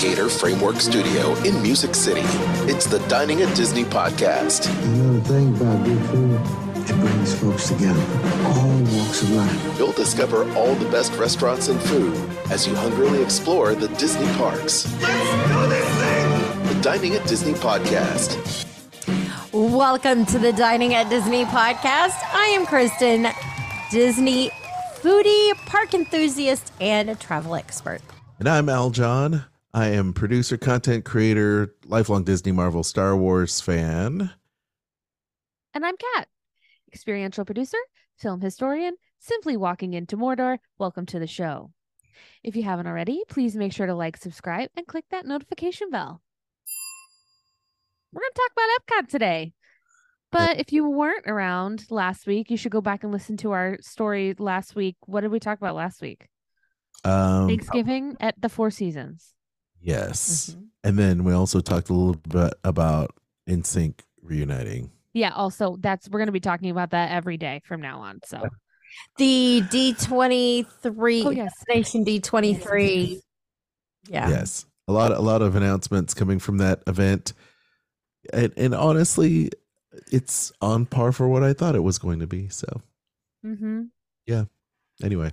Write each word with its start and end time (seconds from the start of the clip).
Gator 0.00 0.28
Framework 0.28 0.76
Studio 0.76 1.34
in 1.36 1.62
Music 1.62 1.94
City. 1.94 2.20
It's 2.70 2.86
the 2.86 2.98
Dining 3.08 3.40
at 3.40 3.56
Disney 3.56 3.84
podcast. 3.84 4.68
You 4.84 5.02
know 5.02 5.12
the 5.14 5.20
thing 5.22 5.56
about 5.56 5.84
good 5.86 6.04
food? 6.06 6.40
It 6.88 6.94
brings 7.00 7.34
folks 7.34 7.68
together, 7.68 8.00
all 8.44 8.78
walks 8.94 9.22
of 9.22 9.30
life. 9.30 9.78
You'll 9.78 9.92
discover 9.92 10.50
all 10.52 10.74
the 10.74 10.88
best 10.90 11.14
restaurants 11.14 11.68
and 11.68 11.80
food 11.80 12.14
as 12.50 12.66
you 12.66 12.74
hungrily 12.74 13.22
explore 13.22 13.74
the 13.74 13.88
Disney 13.88 14.26
parks. 14.36 14.84
Let's 15.00 15.48
do 15.48 15.68
this 15.68 15.88
thing! 16.00 16.74
The 16.74 16.82
Dining 16.82 17.14
at 17.14 17.26
Disney 17.26 17.54
podcast. 17.54 18.66
Welcome 19.52 20.26
to 20.26 20.38
the 20.38 20.52
Dining 20.52 20.92
at 20.94 21.08
Disney 21.08 21.46
podcast. 21.46 22.22
I 22.34 22.48
am 22.48 22.66
Kristen, 22.66 23.28
Disney 23.90 24.50
foodie, 25.00 25.54
park 25.64 25.94
enthusiast, 25.94 26.72
and 26.82 27.08
a 27.08 27.14
travel 27.14 27.54
expert. 27.54 28.02
And 28.38 28.48
I'm 28.48 28.66
Aljon. 28.66 29.46
I 29.76 29.88
am 29.88 30.14
producer, 30.14 30.56
content 30.56 31.04
creator, 31.04 31.74
lifelong 31.84 32.24
Disney, 32.24 32.50
Marvel, 32.50 32.82
Star 32.82 33.14
Wars 33.14 33.60
fan. 33.60 34.30
And 35.74 35.84
I'm 35.84 35.96
Cat, 35.98 36.28
experiential 36.90 37.44
producer, 37.44 37.76
film 38.16 38.40
historian, 38.40 38.94
simply 39.18 39.54
walking 39.54 39.92
into 39.92 40.16
Mordor. 40.16 40.60
Welcome 40.78 41.04
to 41.04 41.18
the 41.18 41.26
show. 41.26 41.72
If 42.42 42.56
you 42.56 42.62
haven't 42.62 42.86
already, 42.86 43.20
please 43.28 43.54
make 43.54 43.74
sure 43.74 43.86
to 43.86 43.94
like, 43.94 44.16
subscribe, 44.16 44.70
and 44.78 44.86
click 44.86 45.04
that 45.10 45.26
notification 45.26 45.90
bell. 45.90 46.22
We're 48.14 48.22
going 48.22 48.32
to 48.34 48.40
talk 48.40 48.52
about 48.52 49.04
Epcot 49.04 49.10
today. 49.10 49.52
But 50.32 50.58
if 50.58 50.72
you 50.72 50.88
weren't 50.88 51.26
around 51.26 51.84
last 51.90 52.26
week, 52.26 52.50
you 52.50 52.56
should 52.56 52.72
go 52.72 52.80
back 52.80 53.04
and 53.04 53.12
listen 53.12 53.36
to 53.38 53.52
our 53.52 53.76
story 53.82 54.34
last 54.38 54.74
week. 54.74 54.96
What 55.04 55.20
did 55.20 55.32
we 55.32 55.38
talk 55.38 55.58
about 55.58 55.74
last 55.74 56.00
week? 56.00 56.28
Um, 57.04 57.48
Thanksgiving 57.48 58.16
at 58.20 58.40
the 58.40 58.48
Four 58.48 58.70
Seasons. 58.70 59.34
Yes. 59.80 60.54
Mhm. 60.54 60.62
And 60.84 60.98
then 60.98 61.24
we 61.24 61.32
also 61.32 61.60
talked 61.60 61.88
a 61.88 61.94
little 61.94 62.20
bit 62.28 62.54
about 62.64 63.14
NSYNC 63.48 64.00
reuniting. 64.22 64.90
Yeah, 65.14 65.30
also 65.30 65.76
that's 65.80 66.08
we're 66.08 66.18
going 66.18 66.26
to 66.26 66.32
be 66.32 66.40
talking 66.40 66.70
about 66.70 66.90
that 66.90 67.10
every 67.10 67.36
day 67.36 67.62
from 67.64 67.80
now 67.80 68.00
on. 68.00 68.20
So, 68.24 68.48
The 69.18 69.62
D23, 69.70 71.24
Oh, 71.24 71.30
yes. 71.30 71.52
Destination 71.66 72.04
D23. 72.04 73.20
Yeah. 74.08 74.28
Yes. 74.28 74.66
A 74.88 74.92
lot 74.92 75.10
a 75.12 75.20
lot 75.20 75.42
of 75.42 75.56
announcements 75.56 76.14
coming 76.14 76.38
from 76.38 76.58
that 76.58 76.82
event. 76.86 77.32
And, 78.32 78.52
and 78.56 78.74
honestly, 78.74 79.50
it's 80.12 80.52
on 80.60 80.86
par 80.86 81.12
for 81.12 81.28
what 81.28 81.42
I 81.42 81.52
thought 81.52 81.74
it 81.74 81.82
was 81.82 81.98
going 81.98 82.20
to 82.20 82.26
be. 82.26 82.48
So 82.48 82.82
hmm 83.42 83.84
anyway, 85.02 85.30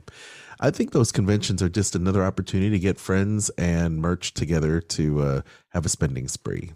I 0.63 0.71
think 0.71 0.91
those 0.91 1.11
conventions 1.11 1.61
are 1.61 1.67
just 1.67 1.93
another 1.93 2.23
opportunity 2.23 2.69
to 2.69 2.79
get 2.79 2.97
friends 2.97 3.49
and 3.57 3.97
merch 3.97 4.33
together 4.33 4.79
to 4.79 5.21
uh, 5.21 5.41
have 5.69 5.85
a 5.85 5.89
spending 5.89 6.29
spree. 6.29 6.71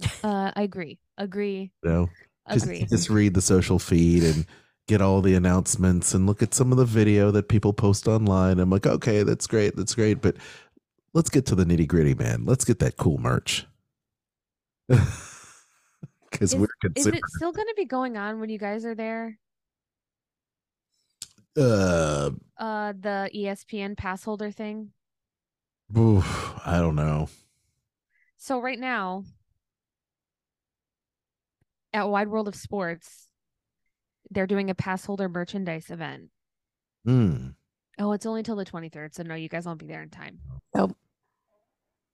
uh, 0.24 0.52
I 0.54 0.62
agree. 0.62 1.00
Agree. 1.18 1.72
You 1.82 1.90
know, 1.90 2.08
just, 2.52 2.66
Agree. 2.66 2.86
just 2.86 3.10
read 3.10 3.34
the 3.34 3.42
social 3.42 3.80
feed 3.80 4.22
and 4.22 4.46
get 4.86 5.02
all 5.02 5.22
the 5.22 5.34
announcements 5.34 6.14
and 6.14 6.24
look 6.26 6.40
at 6.40 6.54
some 6.54 6.70
of 6.70 6.78
the 6.78 6.84
video 6.84 7.32
that 7.32 7.48
people 7.48 7.72
post 7.72 8.06
online. 8.06 8.60
I'm 8.60 8.70
like, 8.70 8.86
okay, 8.86 9.24
that's 9.24 9.48
great, 9.48 9.74
that's 9.74 9.96
great, 9.96 10.22
but 10.22 10.36
let's 11.12 11.30
get 11.30 11.46
to 11.46 11.56
the 11.56 11.64
nitty 11.64 11.88
gritty, 11.88 12.14
man. 12.14 12.44
Let's 12.44 12.64
get 12.64 12.78
that 12.78 12.96
cool 12.96 13.18
merch. 13.18 13.66
Because 16.30 16.54
we're 16.54 16.64
Is 16.84 16.92
considered. 16.94 17.18
it 17.18 17.22
still 17.36 17.52
going 17.52 17.66
to 17.66 17.74
be 17.76 17.84
going 17.84 18.16
on 18.16 18.38
when 18.40 18.50
you 18.50 18.58
guys 18.58 18.84
are 18.84 18.94
there? 18.94 19.36
Uh, 21.56 22.30
Uh, 22.56 22.92
the 22.98 23.30
ESPN 23.34 23.96
pass 23.96 24.24
holder 24.24 24.50
thing. 24.50 24.90
oof, 25.96 26.54
I 26.64 26.78
don't 26.78 26.96
know. 26.96 27.28
So 28.36 28.60
right 28.60 28.78
now, 28.78 29.24
at 31.92 32.08
Wide 32.08 32.28
World 32.28 32.48
of 32.48 32.54
Sports, 32.54 33.28
they're 34.30 34.46
doing 34.46 34.70
a 34.70 34.74
pass 34.74 35.04
holder 35.04 35.28
merchandise 35.28 35.90
event. 35.90 36.30
Hmm. 37.04 37.48
Oh, 37.98 38.12
it's 38.12 38.26
only 38.26 38.42
till 38.42 38.56
the 38.56 38.64
23rd, 38.64 39.14
so 39.14 39.22
no, 39.24 39.34
you 39.34 39.48
guys 39.48 39.66
won't 39.66 39.78
be 39.80 39.86
there 39.86 40.02
in 40.02 40.08
time. 40.10 40.38
Nope. 40.74 40.96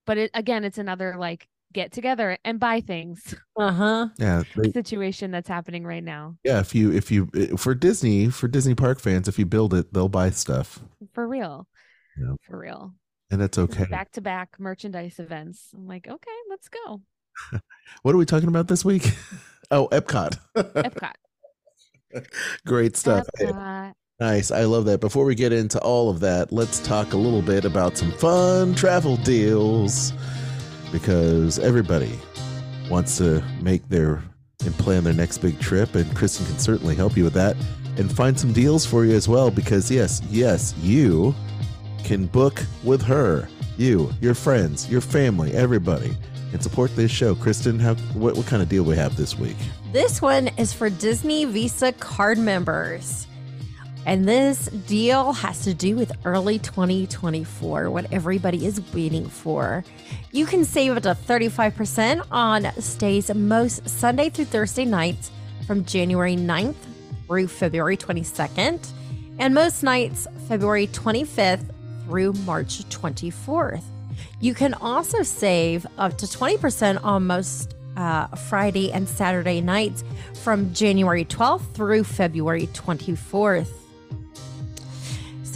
But 0.07 0.19
it 0.19 0.31
again, 0.35 0.65
it's 0.65 0.79
another 0.79 1.17
like 1.19 1.49
get 1.73 1.93
together 1.93 2.39
and 2.45 2.59
buy 2.59 2.81
things 2.81 3.35
Uh 3.59 3.73
huh. 3.73 4.09
Yeah, 4.19 4.43
they, 4.57 4.71
situation 4.73 5.31
that's 5.31 5.49
happening 5.49 5.85
right 5.85 6.05
now. 6.05 6.37
yeah. 6.45 6.61
If 6.61 6.75
you 6.75 6.93
if 6.93 7.11
you 7.11 7.27
for 7.57 7.75
Disney 7.75 8.29
for 8.31 8.49
Disney 8.49 8.75
park 8.75 9.01
fans, 9.01 9.29
if 9.29 9.39
you 9.39 9.47
build 9.47 9.75
it, 9.75 9.93
they'll 9.93 10.09
buy 10.09 10.31
stuff, 10.31 10.81
For 11.13 11.27
real. 11.27 11.67
Yeah. 12.19 12.35
For 12.43 12.59
real. 12.59 12.95
and 13.31 13.41
that's 13.41 13.59
okay. 13.59 13.85
Back 13.87 14.13
to 14.13 14.21
back 14.21 14.57
merchandise 14.59 15.19
events. 15.19 15.69
I'm 15.75 15.87
like, 15.87 16.07
okay, 16.09 16.39
let's 16.51 16.69
go. 16.69 17.03
What 18.03 18.15
are 18.15 18.19
we 18.19 18.25
talking 18.27 18.49
about 18.49 18.69
this 18.69 18.85
week? 18.85 19.13
Oh, 19.73 19.89
Epcot. 19.91 20.39
Epcot. 20.57 21.15
Great 22.67 22.97
stuff. 22.97 23.27
Hey, 23.37 23.47
Epcot. 23.47 23.93
Nice. 24.21 24.51
I 24.53 24.63
love 24.65 24.85
that. 24.87 25.01
Before 25.01 25.25
we 25.25 25.35
get 25.35 25.53
into 25.53 25.79
all 25.81 26.09
of 26.09 26.21
that, 26.21 26.53
let's 26.53 26.79
talk 26.81 27.13
a 27.13 27.17
little 27.17 27.43
bit 27.43 27.65
about 27.65 27.97
some 27.99 28.13
fun 28.13 28.75
travel 28.77 29.17
deals 29.19 30.13
because 30.93 31.59
everybody 31.59 32.19
wants 32.91 33.19
to 33.19 33.43
make 33.61 33.89
their 33.89 34.23
and 34.65 34.75
plan 34.79 35.05
their 35.05 35.13
next 35.13 35.39
big 35.39 35.59
trip, 35.61 35.95
and 35.95 36.15
Kristen 36.17 36.47
can 36.47 36.59
certainly 36.59 36.95
help 36.95 37.17
you 37.17 37.25
with 37.25 37.35
that 37.35 37.57
and 37.99 38.11
find 38.11 38.39
some 38.39 38.53
deals 38.53 38.85
for 38.85 39.05
you 39.05 39.15
as 39.15 39.29
well. 39.29 39.51
Because, 39.51 39.91
yes, 39.91 40.23
yes, 40.29 40.75
you 40.81 41.35
can 42.05 42.27
book 42.27 42.63
with 42.85 43.03
her, 43.03 43.49
you, 43.77 44.11
your 44.21 44.35
friends, 44.35 44.91
your 44.91 45.01
family, 45.01 45.53
everybody, 45.53 46.17
and 46.53 46.63
support 46.63 46.95
this 46.97 47.11
show. 47.11 47.35
Kristen, 47.35 47.79
how 47.79 47.95
what, 48.15 48.37
what 48.37 48.47
kind 48.47 48.63
of 48.63 48.69
deal 48.69 48.85
we 48.85 48.97
have 48.97 49.17
this 49.17 49.39
week? 49.39 49.57
This 49.93 50.21
one 50.21 50.49
is 50.57 50.73
for 50.73 50.91
Disney 50.91 51.45
Visa 51.45 51.93
card 51.93 52.39
members. 52.39 53.27
And 54.07 54.27
this 54.27 54.67
deal 54.67 55.33
has 55.33 55.63
to 55.65 55.75
do 55.75 55.97
with 55.97 56.13
early 56.25 56.61
2024, 56.61 57.91
what 57.91 58.13
everybody 58.13 58.65
is 58.65 58.81
waiting 58.95 59.29
for. 59.29 59.85
You 60.31 60.47
can 60.47 60.65
save 60.65 60.97
up 60.97 61.03
to 61.03 61.09
35% 61.15 62.25
on 62.31 62.67
stays 62.81 63.35
most 63.35 63.89
Sunday 63.89 64.31
through 64.31 64.45
Thursday 64.45 64.85
nights 64.85 65.33
from 65.67 65.85
January 65.85 66.37
9th 66.37 66.77
through 67.27 67.49
February 67.49 67.97
22nd, 67.97 68.89
and 69.41 69.53
most 69.53 69.83
nights 69.83 70.29
February 70.47 70.87
25th 70.87 71.69
through 72.05 72.33
March 72.45 72.89
24th. 72.89 73.83
You 74.41 74.55
can 74.55 74.75
also 74.75 75.25
save 75.25 75.85
up 75.99 76.17
to 76.19 76.27
20% 76.27 77.03
on 77.03 77.27
most 77.27 77.75
uh, 77.97 78.29
Friday 78.29 78.93
and 78.93 79.09
Saturday 79.09 79.61
nights 79.61 80.05
from 80.45 80.73
January 80.73 81.25
12th 81.25 81.75
through 81.75 82.05
February 82.05 82.69
24th. 82.69 83.86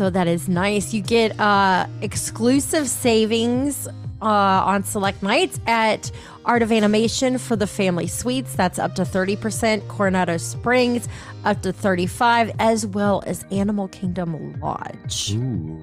So 0.00 0.09
that 0.09 0.28
is 0.28 0.49
nice. 0.49 0.94
You 0.94 1.03
get 1.03 1.38
uh, 1.38 1.87
exclusive 2.00 2.88
savings 2.88 3.87
uh, 4.22 4.25
on 4.25 4.83
select 4.83 5.22
nights 5.22 5.61
at 5.66 6.11
Art 6.47 6.62
of 6.62 6.72
Animation 6.72 7.37
for 7.37 7.55
the 7.55 7.66
family 7.66 8.06
suites. 8.06 8.55
That's 8.55 8.78
up 8.78 8.94
to 8.94 9.03
30%. 9.03 9.87
Coronado 9.89 10.39
Springs 10.39 11.06
up 11.44 11.60
to 11.60 11.72
35 11.75 12.50
as 12.59 12.87
well 12.87 13.22
as 13.27 13.44
Animal 13.50 13.89
Kingdom 13.89 14.59
Lodge. 14.59 15.34
Ooh. 15.34 15.78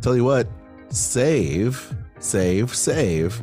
Tell 0.00 0.16
you 0.16 0.24
what, 0.24 0.48
save, 0.88 1.94
save, 2.18 2.74
save, 2.74 3.42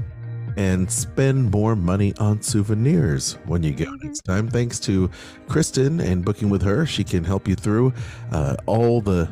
and 0.58 0.92
spend 0.92 1.52
more 1.52 1.76
money 1.76 2.16
on 2.18 2.42
souvenirs 2.42 3.38
when 3.46 3.62
you 3.62 3.74
go 3.76 3.92
next 4.02 4.22
time. 4.22 4.48
Thanks 4.48 4.80
to 4.80 5.12
Kristen 5.48 6.00
and 6.00 6.26
booking 6.26 6.50
with 6.50 6.64
her, 6.64 6.88
she 6.88 7.04
can 7.04 7.24
help 7.24 7.48
you 7.48 7.54
through 7.54 7.94
uh, 8.32 8.56
all 8.66 9.00
the 9.00 9.32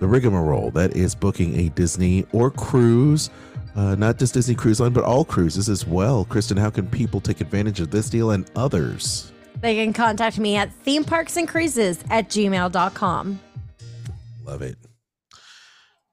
the 0.00 0.08
rigmarole 0.08 0.70
that 0.72 0.96
is 0.96 1.14
booking 1.14 1.58
a 1.60 1.68
Disney 1.68 2.26
or 2.32 2.50
cruise. 2.50 3.30
Uh, 3.76 3.94
not 3.94 4.18
just 4.18 4.34
Disney 4.34 4.56
Cruise 4.56 4.80
Line, 4.80 4.92
but 4.92 5.04
all 5.04 5.24
cruises 5.24 5.68
as 5.68 5.86
well. 5.86 6.24
Kristen, 6.24 6.56
how 6.56 6.70
can 6.70 6.88
people 6.88 7.20
take 7.20 7.40
advantage 7.40 7.78
of 7.78 7.92
this 7.92 8.10
deal 8.10 8.32
and 8.32 8.50
others? 8.56 9.30
They 9.60 9.76
can 9.76 9.92
contact 9.92 10.38
me 10.38 10.56
at 10.56 10.72
theme 10.72 11.04
parks 11.04 11.36
and 11.36 11.46
cruises 11.46 12.02
at 12.10 12.28
gmail.com. 12.28 13.40
Love 14.44 14.62
it. 14.62 14.76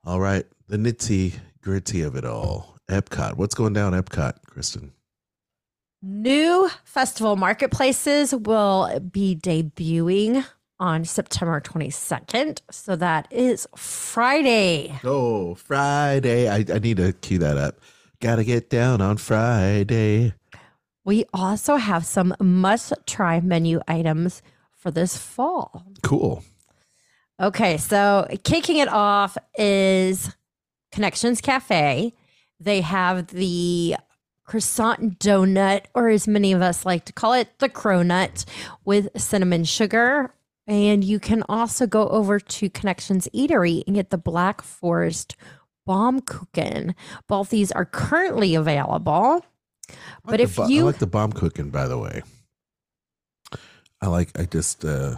All 0.03 0.19
right, 0.19 0.45
the 0.67 0.77
nitty 0.77 1.33
gritty 1.61 2.01
of 2.01 2.15
it 2.15 2.25
all. 2.25 2.77
Epcot. 2.89 3.35
What's 3.35 3.56
going 3.56 3.73
down 3.73 3.94
Epcot, 3.94 4.44
Kristen? 4.45 4.94
New 6.01 6.69
festival 6.83 7.35
marketplaces 7.35 8.33
will 8.33 9.00
be 9.00 9.35
debuting 9.35 10.45
on 10.79 11.06
September 11.06 11.59
22nd. 11.59 12.62
So 12.71 12.95
that 12.95 13.27
is 13.31 13.68
Friday. 13.75 15.00
Oh, 15.03 15.56
Friday. 15.56 16.47
I, 16.50 16.65
I 16.74 16.79
need 16.79 16.97
to 16.97 17.13
cue 17.13 17.39
that 17.39 17.57
up. 17.57 17.79
Gotta 18.19 18.44
get 18.44 18.69
down 18.69 19.01
on 19.01 19.18
Friday. 19.18 20.33
We 21.03 21.25
also 21.33 21.75
have 21.77 22.06
some 22.06 22.35
must 22.39 22.94
try 23.06 23.39
menu 23.39 23.79
items 23.88 24.41
for 24.74 24.91
this 24.91 25.18
fall. 25.18 25.85
Cool. 26.03 26.44
Okay, 27.39 27.77
so 27.77 28.27
kicking 28.44 28.77
it 28.77 28.89
off 28.89 29.38
is 29.57 30.35
Connections 30.91 31.39
Cafe. 31.39 32.13
They 32.59 32.81
have 32.81 33.27
the 33.27 33.95
croissant 34.45 35.19
donut, 35.19 35.85
or 35.94 36.09
as 36.09 36.27
many 36.27 36.53
of 36.53 36.62
us 36.62 36.85
like 36.85 37.06
to 37.06 37.13
call 37.13 37.33
it, 37.33 37.59
the 37.59 37.69
cronut 37.69 38.45
with 38.85 39.09
cinnamon 39.15 39.65
sugar. 39.65 40.33
And 40.67 41.03
you 41.03 41.19
can 41.19 41.43
also 41.47 41.87
go 41.87 42.07
over 42.09 42.39
to 42.39 42.69
Connections 42.69 43.27
Eatery 43.33 43.83
and 43.87 43.95
get 43.95 44.09
the 44.09 44.17
Black 44.17 44.61
Forest 44.61 45.35
Bomb 45.85 46.19
Baumkuchen. 46.21 46.93
Both 47.27 47.49
these 47.49 47.71
are 47.71 47.85
currently 47.85 48.55
available. 48.55 49.45
I 49.89 49.93
But 50.25 50.31
like 50.31 50.39
if 50.41 50.55
bo- 50.57 50.67
you- 50.67 50.81
I 50.81 50.85
like 50.87 50.99
the 50.99 51.07
bomb 51.07 51.31
cooking, 51.31 51.69
by 51.69 51.87
the 51.87 51.97
way. 51.97 52.21
I 54.01 54.07
like. 54.07 54.37
I 54.39 54.45
just. 54.45 54.83
uh 54.85 55.15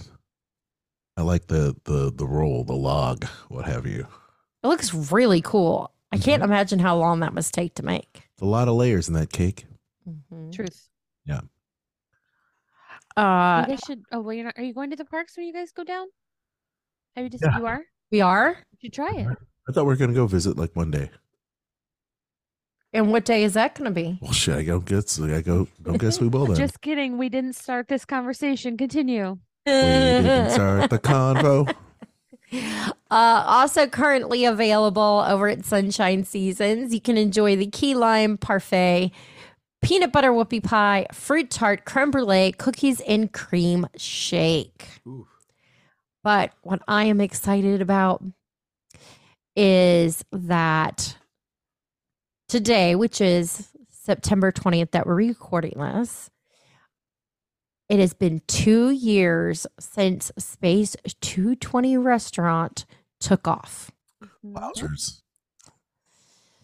I 1.17 1.21
like 1.21 1.47
the 1.47 1.75
the 1.83 2.13
the 2.15 2.25
roll, 2.25 2.63
the 2.63 2.75
log, 2.75 3.25
what 3.49 3.65
have 3.65 3.85
you. 3.85 4.07
It 4.63 4.67
looks 4.67 4.93
really 4.93 5.41
cool. 5.41 5.91
I 6.13 6.17
can't 6.17 6.43
imagine 6.43 6.79
how 6.79 6.95
long 6.95 7.19
that 7.19 7.33
must 7.33 7.53
take 7.53 7.75
to 7.75 7.83
make. 7.83 8.21
It's 8.33 8.41
a 8.41 8.45
lot 8.45 8.67
of 8.69 8.75
layers 8.75 9.09
in 9.09 9.15
that 9.15 9.31
cake. 9.31 9.65
Truth. 10.53 10.87
Uh, 13.19 13.61
you 13.67 13.73
guys 13.73 13.79
should. 13.85 14.03
Oh, 14.11 14.21
well, 14.21 14.33
you're 14.33 14.45
not. 14.45 14.55
Are 14.57 14.63
you 14.63 14.73
going 14.73 14.89
to 14.91 14.95
the 14.95 15.05
parks 15.05 15.35
when 15.37 15.45
you 15.45 15.53
guys 15.53 15.71
go 15.71 15.83
down? 15.83 16.07
Have 17.15 17.23
you 17.23 17.29
just? 17.29 17.43
Yeah. 17.43 17.57
You 17.57 17.65
are. 17.65 17.81
we 18.11 18.21
are. 18.21 18.57
You 18.71 18.77
should 18.81 18.93
try 18.93 19.11
it. 19.13 19.27
I 19.67 19.71
thought 19.71 19.83
we 19.83 19.89
were 19.89 19.95
gonna 19.95 20.13
go 20.13 20.25
visit 20.27 20.57
like 20.57 20.75
one 20.75 20.91
day. 20.91 21.09
And 22.91 23.11
what 23.11 23.25
day 23.25 23.43
is 23.43 23.53
that 23.53 23.75
going 23.75 23.85
to 23.85 23.93
be? 23.93 24.17
Well, 24.19 24.33
shit, 24.33 24.55
I 24.55 24.63
don't 24.63 24.83
guess. 24.83 25.21
I 25.21 25.41
go. 25.41 25.67
Don't 25.83 25.99
guess 25.99 26.19
we 26.19 26.27
will 26.27 26.45
then. 26.47 26.55
Just 26.55 26.81
kidding. 26.81 27.17
We 27.17 27.29
didn't 27.29 27.53
start 27.53 27.87
this 27.87 28.03
conversation. 28.03 28.77
Continue. 28.77 29.37
we 29.65 29.71
didn't 29.71 30.51
start 30.51 30.89
the 30.89 30.99
convo. 30.99 31.73
Uh, 33.11 33.43
also 33.45 33.85
currently 33.85 34.43
available 34.43 35.23
over 35.27 35.47
at 35.49 35.63
Sunshine 35.65 36.23
Seasons. 36.23 36.91
You 36.91 36.99
can 36.99 37.15
enjoy 37.15 37.55
the 37.55 37.67
key 37.67 37.93
lime 37.93 38.37
parfait, 38.37 39.11
peanut 39.81 40.11
butter 40.11 40.31
whoopie 40.31 40.63
pie, 40.63 41.07
fruit 41.13 41.49
tart, 41.49 41.85
creme 41.85 42.11
brulee, 42.11 42.51
cookies 42.51 43.01
and 43.01 43.31
cream 43.31 43.87
shake. 43.95 44.87
Ooh. 45.07 45.27
But 46.23 46.51
what 46.63 46.81
I 46.87 47.05
am 47.05 47.21
excited 47.21 47.81
about 47.81 48.23
is 49.55 50.23
that 50.31 51.17
today, 52.47 52.95
which 52.95 53.21
is 53.21 53.69
September 53.89 54.51
20th, 54.51 54.91
that 54.91 55.07
we're 55.07 55.15
recording 55.15 55.77
this, 55.77 56.29
it 57.87 57.99
has 57.99 58.13
been 58.13 58.41
two 58.47 58.91
years 58.91 59.65
since 59.79 60.31
Space 60.37 60.95
220 61.21 61.97
restaurant 61.97 62.85
took 63.19 63.47
off. 63.47 63.91
Wowzers. 64.45 65.21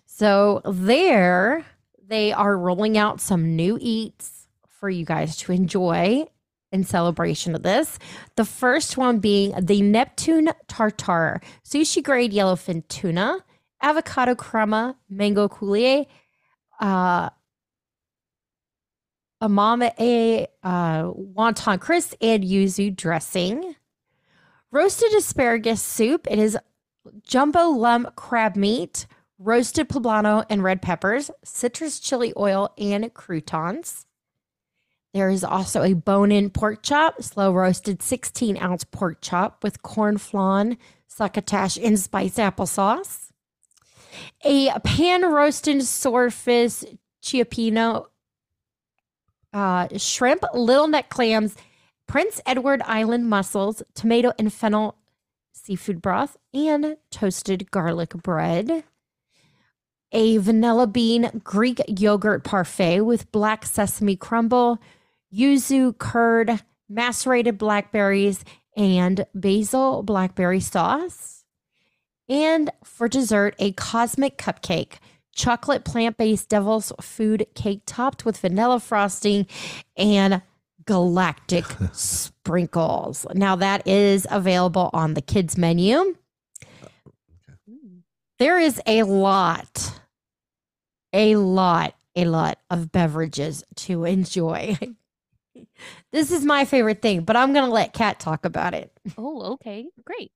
So 0.06 0.62
there 0.64 1.66
they 2.08 2.32
are 2.32 2.58
rolling 2.58 2.98
out 2.98 3.22
some 3.22 3.56
new 3.56 3.78
eats 3.82 4.48
for 4.68 4.90
you 4.90 5.06
guys 5.06 5.38
to 5.38 5.52
enjoy 5.52 6.26
in 6.72 6.84
celebration 6.84 7.56
of 7.56 7.64
this. 7.64 7.98
The 8.36 8.46
first 8.46 8.98
one 8.98 9.20
being 9.20 9.54
the 9.60 9.82
Neptune 9.82 10.50
tartare, 10.68 11.42
sushi 11.64 12.04
grade 12.04 12.34
yellowfin 12.34 12.88
tuna, 12.88 13.38
avocado 13.82 14.36
crema, 14.36 14.96
mango 15.10 15.48
coulis, 15.48 16.06
uh 16.80 17.30
amame 19.42 20.48
uh, 20.64 21.04
wonton 21.04 21.80
crisp 21.80 22.14
and 22.22 22.44
yuzu 22.44 22.96
dressing. 22.96 23.76
Roasted 24.72 25.14
asparagus 25.14 25.82
soup. 25.82 26.28
It 26.30 26.40
is 26.40 26.58
jumbo 27.24 27.70
lump 27.70 28.16
crab 28.16 28.56
meat, 28.56 29.06
roasted 29.38 29.90
poblano 29.90 30.46
and 30.50 30.64
red 30.64 30.82
peppers, 30.82 31.30
citrus 31.44 32.00
chili 32.00 32.34
oil, 32.38 32.72
and 32.78 33.14
croutons. 33.14 34.06
There 35.14 35.30
is 35.30 35.44
also 35.44 35.82
a 35.82 35.94
bone 35.94 36.32
in 36.32 36.50
pork 36.50 36.84
chop, 36.84 37.22
slow 37.22 37.54
roasted 37.54 38.02
16 38.02 38.58
ounce 38.58 38.84
pork 38.84 39.20
chop 39.22 39.64
with 39.64 39.82
corn 39.82 40.18
flan, 40.18 40.78
succotash, 41.08 41.78
and 41.78 41.98
spiced 41.98 42.38
applesauce. 42.38 43.30
A 44.44 44.78
pan 44.82 45.24
roasted 45.24 45.84
swordfish 45.84 46.84
cioppino, 47.22 48.08
uh, 49.54 49.88
shrimp, 49.98 50.44
little 50.54 50.88
neck 50.88 51.10
clams, 51.10 51.56
Prince 52.08 52.42
Edward 52.46 52.82
Island 52.84 53.30
mussels, 53.30 53.82
tomato 53.94 54.34
and 54.38 54.54
fennel 54.54 54.98
seafood 55.54 56.02
broth, 56.02 56.38
and 56.54 56.98
toasted 57.10 57.72
garlic 57.72 58.10
bread. 58.10 58.84
A 60.12 60.38
vanilla 60.38 60.88
bean 60.88 61.42
Greek 61.44 61.82
yogurt 61.88 62.44
parfait 62.44 63.02
with 63.02 63.32
black 63.32 63.66
sesame 63.66 64.16
crumble, 64.16 64.80
yuzu 65.34 65.98
curd, 65.98 66.62
macerated 66.88 67.58
blackberries, 67.58 68.44
and 68.78 69.26
basil 69.34 70.04
blackberry 70.04 70.60
sauce. 70.60 71.44
And 72.28 72.72
for 72.84 73.08
dessert, 73.08 73.56
a 73.60 73.72
cosmic 73.74 74.38
cupcake, 74.38 74.96
chocolate 75.34 75.84
plant 75.84 76.18
based 76.18 76.50
devil's 76.50 76.92
food 77.02 77.46
cake 77.54 77.82
topped 77.86 78.26
with 78.26 78.38
vanilla 78.38 78.80
frosting 78.80 79.48
and 79.98 80.42
galactic 80.86 81.66
sprinkles. 81.92 83.26
Now, 83.34 83.56
that 83.58 83.88
is 83.88 84.26
available 84.30 84.90
on 84.94 85.14
the 85.14 85.22
kids' 85.22 85.58
menu. 85.58 86.16
There 88.38 88.60
is 88.60 88.82
a 88.86 89.04
lot, 89.04 90.00
a 91.14 91.38
lot, 91.38 91.96
a 92.16 92.26
lot 92.26 92.60
of 92.70 92.92
beverages 92.92 93.64
to 93.78 94.04
enjoy. 94.04 94.78
this 96.12 96.32
is 96.32 96.44
my 96.44 96.66
favorite 96.66 97.02
thing, 97.02 97.22
but 97.24 97.38
I'm 97.38 97.54
going 97.54 97.66
to 97.66 97.72
let 97.72 97.94
Cat 97.94 98.20
talk 98.20 98.44
about 98.44 98.74
it. 98.74 98.92
Oh, 99.18 99.54
okay. 99.54 99.86
Great. 100.04 100.32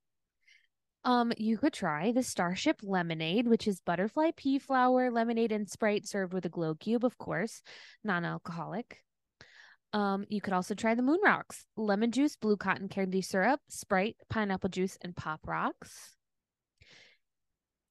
Um, 1.03 1.33
you 1.37 1.57
could 1.57 1.73
try 1.73 2.11
the 2.11 2.23
Starship 2.23 2.79
Lemonade, 2.83 3.47
which 3.47 3.67
is 3.67 3.81
butterfly 3.81 4.31
pea 4.35 4.59
flower, 4.59 5.11
lemonade, 5.11 5.51
and 5.51 5.69
Sprite 5.69 6.07
served 6.07 6.33
with 6.33 6.45
a 6.45 6.49
glow 6.49 6.75
cube, 6.75 7.05
of 7.05 7.17
course, 7.17 7.61
non-alcoholic. 8.03 9.01
Um, 9.91 10.25
you 10.29 10.39
could 10.39 10.53
also 10.53 10.75
try 10.75 10.95
the 10.95 11.01
Moon 11.01 11.19
Rocks, 11.23 11.65
lemon 11.75 12.11
juice, 12.11 12.35
blue 12.35 12.57
cotton 12.57 12.89
candy 12.89 13.21
syrup, 13.21 13.59
Sprite, 13.69 14.17
pineapple 14.29 14.69
juice, 14.69 14.97
and 15.01 15.15
Pop 15.15 15.47
Rocks. 15.47 16.15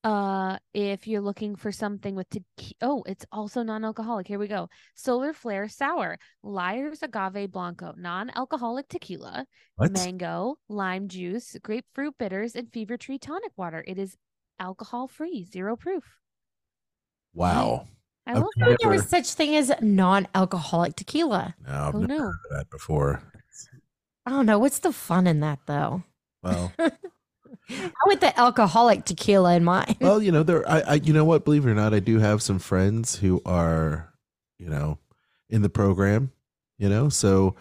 Uh, 0.08 0.56
if 0.72 1.06
you're 1.06 1.20
looking 1.20 1.54
for 1.54 1.70
something 1.70 2.14
with 2.14 2.26
tequila, 2.30 2.72
oh, 2.80 3.02
it's 3.06 3.26
also 3.30 3.62
non-alcoholic. 3.62 4.26
Here 4.26 4.38
we 4.38 4.48
go. 4.48 4.70
Solar 4.94 5.34
Flare 5.34 5.68
Sour, 5.68 6.16
Lyre's 6.42 7.02
Agave 7.02 7.50
Blanco, 7.50 7.92
non-alcoholic 7.94 8.88
tequila, 8.88 9.44
What? 9.76 9.90
mango, 9.92 10.56
lime 10.70 11.08
juice, 11.08 11.58
grapefruit 11.62 12.14
bitters, 12.18 12.56
and 12.56 12.72
fever 12.72 12.96
tree 12.96 13.18
tonic 13.18 13.52
water. 13.58 13.84
It 13.86 13.98
is 13.98 14.16
alcohol 14.58 15.08
free, 15.08 15.44
zero 15.44 15.76
proof. 15.76 16.04
Wow. 17.34 17.86
I 18.26 18.30
Okay. 18.30 18.40
love 18.40 18.46
I 18.56 18.60
didn't 18.60 18.60
that. 18.60 18.70
know 18.70 18.76
there 18.80 18.88
was 18.98 19.04
such 19.10 19.34
thing 19.34 19.56
as 19.56 19.70
non-alcoholic 19.82 20.96
tequila. 20.96 21.54
No, 21.66 21.72
I've 21.74 21.94
Oh 21.94 21.98
never 21.98 22.06
no. 22.06 22.18
heard 22.18 22.38
of 22.50 22.56
that 22.56 22.70
before. 22.70 23.22
I 24.24 24.30
don't 24.30 24.46
know. 24.46 24.58
What's 24.58 24.78
the 24.78 24.92
fun 24.92 25.26
in 25.26 25.40
that, 25.40 25.58
though? 25.66 26.02
Well, 26.42 26.72
I 27.70 27.90
want 28.06 28.20
the 28.20 28.38
alcoholic 28.38 29.04
tequila 29.04 29.54
in 29.54 29.64
mine. 29.64 29.96
well, 30.00 30.22
you 30.22 30.32
know, 30.32 30.42
there. 30.42 30.68
I, 30.68 30.80
I, 30.80 30.94
you 30.94 31.12
know 31.12 31.24
what? 31.24 31.44
Believe 31.44 31.66
it 31.66 31.70
or 31.70 31.74
not, 31.74 31.92
I 31.94 32.00
do 32.00 32.18
have 32.18 32.42
some 32.42 32.58
friends 32.58 33.16
who 33.16 33.42
are, 33.44 34.12
you 34.58 34.68
know, 34.68 34.98
in 35.50 35.62
the 35.62 35.68
program. 35.68 36.32
You 36.78 36.88
know, 36.88 37.08
so 37.08 37.56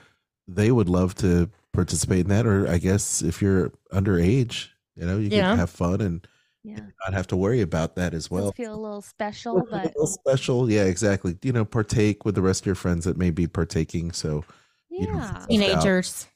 they 0.48 0.72
would 0.72 0.88
love 0.90 1.16
to 1.16 1.50
participate 1.74 2.22
in 2.22 2.28
that. 2.30 2.46
Or 2.46 2.68
I 2.68 2.78
guess 2.78 3.22
if 3.22 3.42
you're 3.42 3.72
underage, 3.92 4.68
you 4.96 5.06
know, 5.06 5.18
you 5.18 5.30
Yeah. 5.30 5.50
can 5.50 5.58
have 5.58 5.70
fun 5.72 6.02
and 6.02 6.28
Yeah. 6.64 6.82
not 7.04 7.14
have 7.14 7.28
to 7.28 7.36
worry 7.36 7.62
about 7.62 7.96
that 7.96 8.14
as 8.14 8.30
well. 8.30 8.52
Feel 8.52 8.76
a 8.76 8.80
little 8.80 9.02
special, 9.02 9.58
A 9.58 9.64
but 9.72 9.86
little 9.86 10.06
special, 10.08 10.70
yeah, 10.70 10.84
exactly. 10.84 11.36
You 11.42 11.52
know, 11.52 11.66
partake 11.66 12.26
with 12.26 12.36
the 12.36 12.42
rest 12.44 12.62
of 12.62 12.66
your 12.68 12.76
friends 12.76 13.06
that 13.06 13.18
may 13.18 13.32
be 13.32 13.48
partaking. 13.48 14.12
So 14.12 14.44
you 14.90 15.08
know, 15.08 15.18
yeah, 15.18 15.46
Teenagers, 15.50 16.28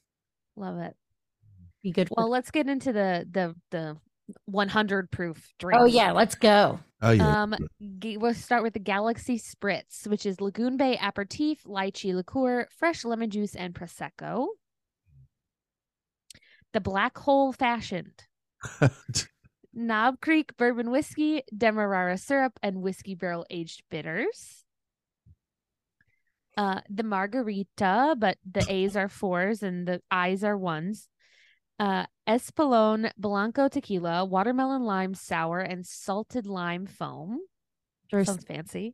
love 0.56 0.80
it. 0.80 0.96
Be 1.84 1.92
good. 1.92 2.10
Well, 2.16 2.26
For- 2.28 2.30
let's 2.32 2.52
get 2.52 2.68
into 2.68 2.92
the 2.94 3.28
the 3.30 3.56
the 3.72 3.98
100 4.46 5.12
proof 5.12 5.52
drink. 5.60 5.82
oh 5.82 5.86
yeah, 5.86 6.12
let's 6.12 6.36
go. 6.36 6.80
oh 7.02 7.12
yeah, 7.12 7.44
Um, 7.44 7.56
g- 8.00 8.18
we'll 8.18 8.34
start 8.34 8.64
with 8.64 8.74
the 8.74 8.80
Galaxy 8.80 9.38
Spritz, 9.38 10.08
which 10.08 10.26
is 10.26 10.40
Lagoon 10.40 10.78
Bay 10.78 10.98
aperitif, 11.02 11.64
lychee 11.66 12.14
liqueur, 12.16 12.68
fresh 12.78 13.04
lemon 13.04 13.30
juice, 13.30 13.56
and 13.56 13.74
prosecco. 13.74 14.48
The 16.74 16.80
Black 16.80 17.18
Hole 17.18 17.52
Fashioned, 17.52 18.24
Knob 19.74 20.22
Creek 20.22 20.56
bourbon 20.56 20.90
whiskey, 20.92 21.44
demerara 21.58 22.18
syrup, 22.18 22.58
and 22.64 22.82
whiskey 22.82 23.16
barrel 23.16 23.46
aged 23.50 23.84
bitters. 23.90 24.64
Uh, 26.58 26.80
the 26.90 27.04
margarita, 27.04 28.16
but 28.18 28.38
the 28.50 28.66
A's 28.70 28.96
are 28.96 29.10
fours 29.10 29.64
and 29.64 29.88
the 29.88 30.02
I's 30.12 30.44
are 30.44 30.58
ones. 30.58 31.08
Uh, 31.82 32.06
Espolón 32.30 33.10
Blanco 33.18 33.68
tequila, 33.68 34.24
watermelon 34.24 34.84
lime 34.84 35.16
sour, 35.16 35.60
and 35.62 35.84
salted 35.84 36.46
lime 36.46 36.86
foam. 36.86 37.40
Sounds 38.12 38.44
fancy. 38.44 38.94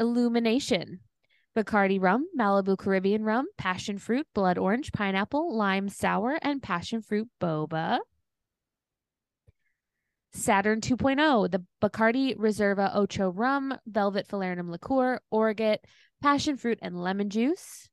Illumination. 0.00 0.98
Bacardi 1.56 2.02
rum, 2.02 2.26
Malibu 2.36 2.76
Caribbean 2.76 3.22
rum, 3.22 3.46
passion 3.56 3.98
fruit, 3.98 4.26
blood 4.34 4.58
orange, 4.58 4.90
pineapple, 4.90 5.56
lime 5.56 5.88
sour, 5.88 6.40
and 6.42 6.60
passion 6.60 7.00
fruit 7.00 7.28
boba. 7.40 8.00
Saturn 10.32 10.80
2.0, 10.80 11.52
the 11.52 11.62
Bacardi 11.80 12.36
Reserva 12.36 12.90
Ocho 12.96 13.28
rum, 13.30 13.72
velvet 13.86 14.26
falernum 14.26 14.70
liqueur, 14.70 15.20
orgeat, 15.30 15.84
passion 16.20 16.56
fruit, 16.56 16.80
and 16.82 17.00
lemon 17.00 17.30
juice. 17.30 17.88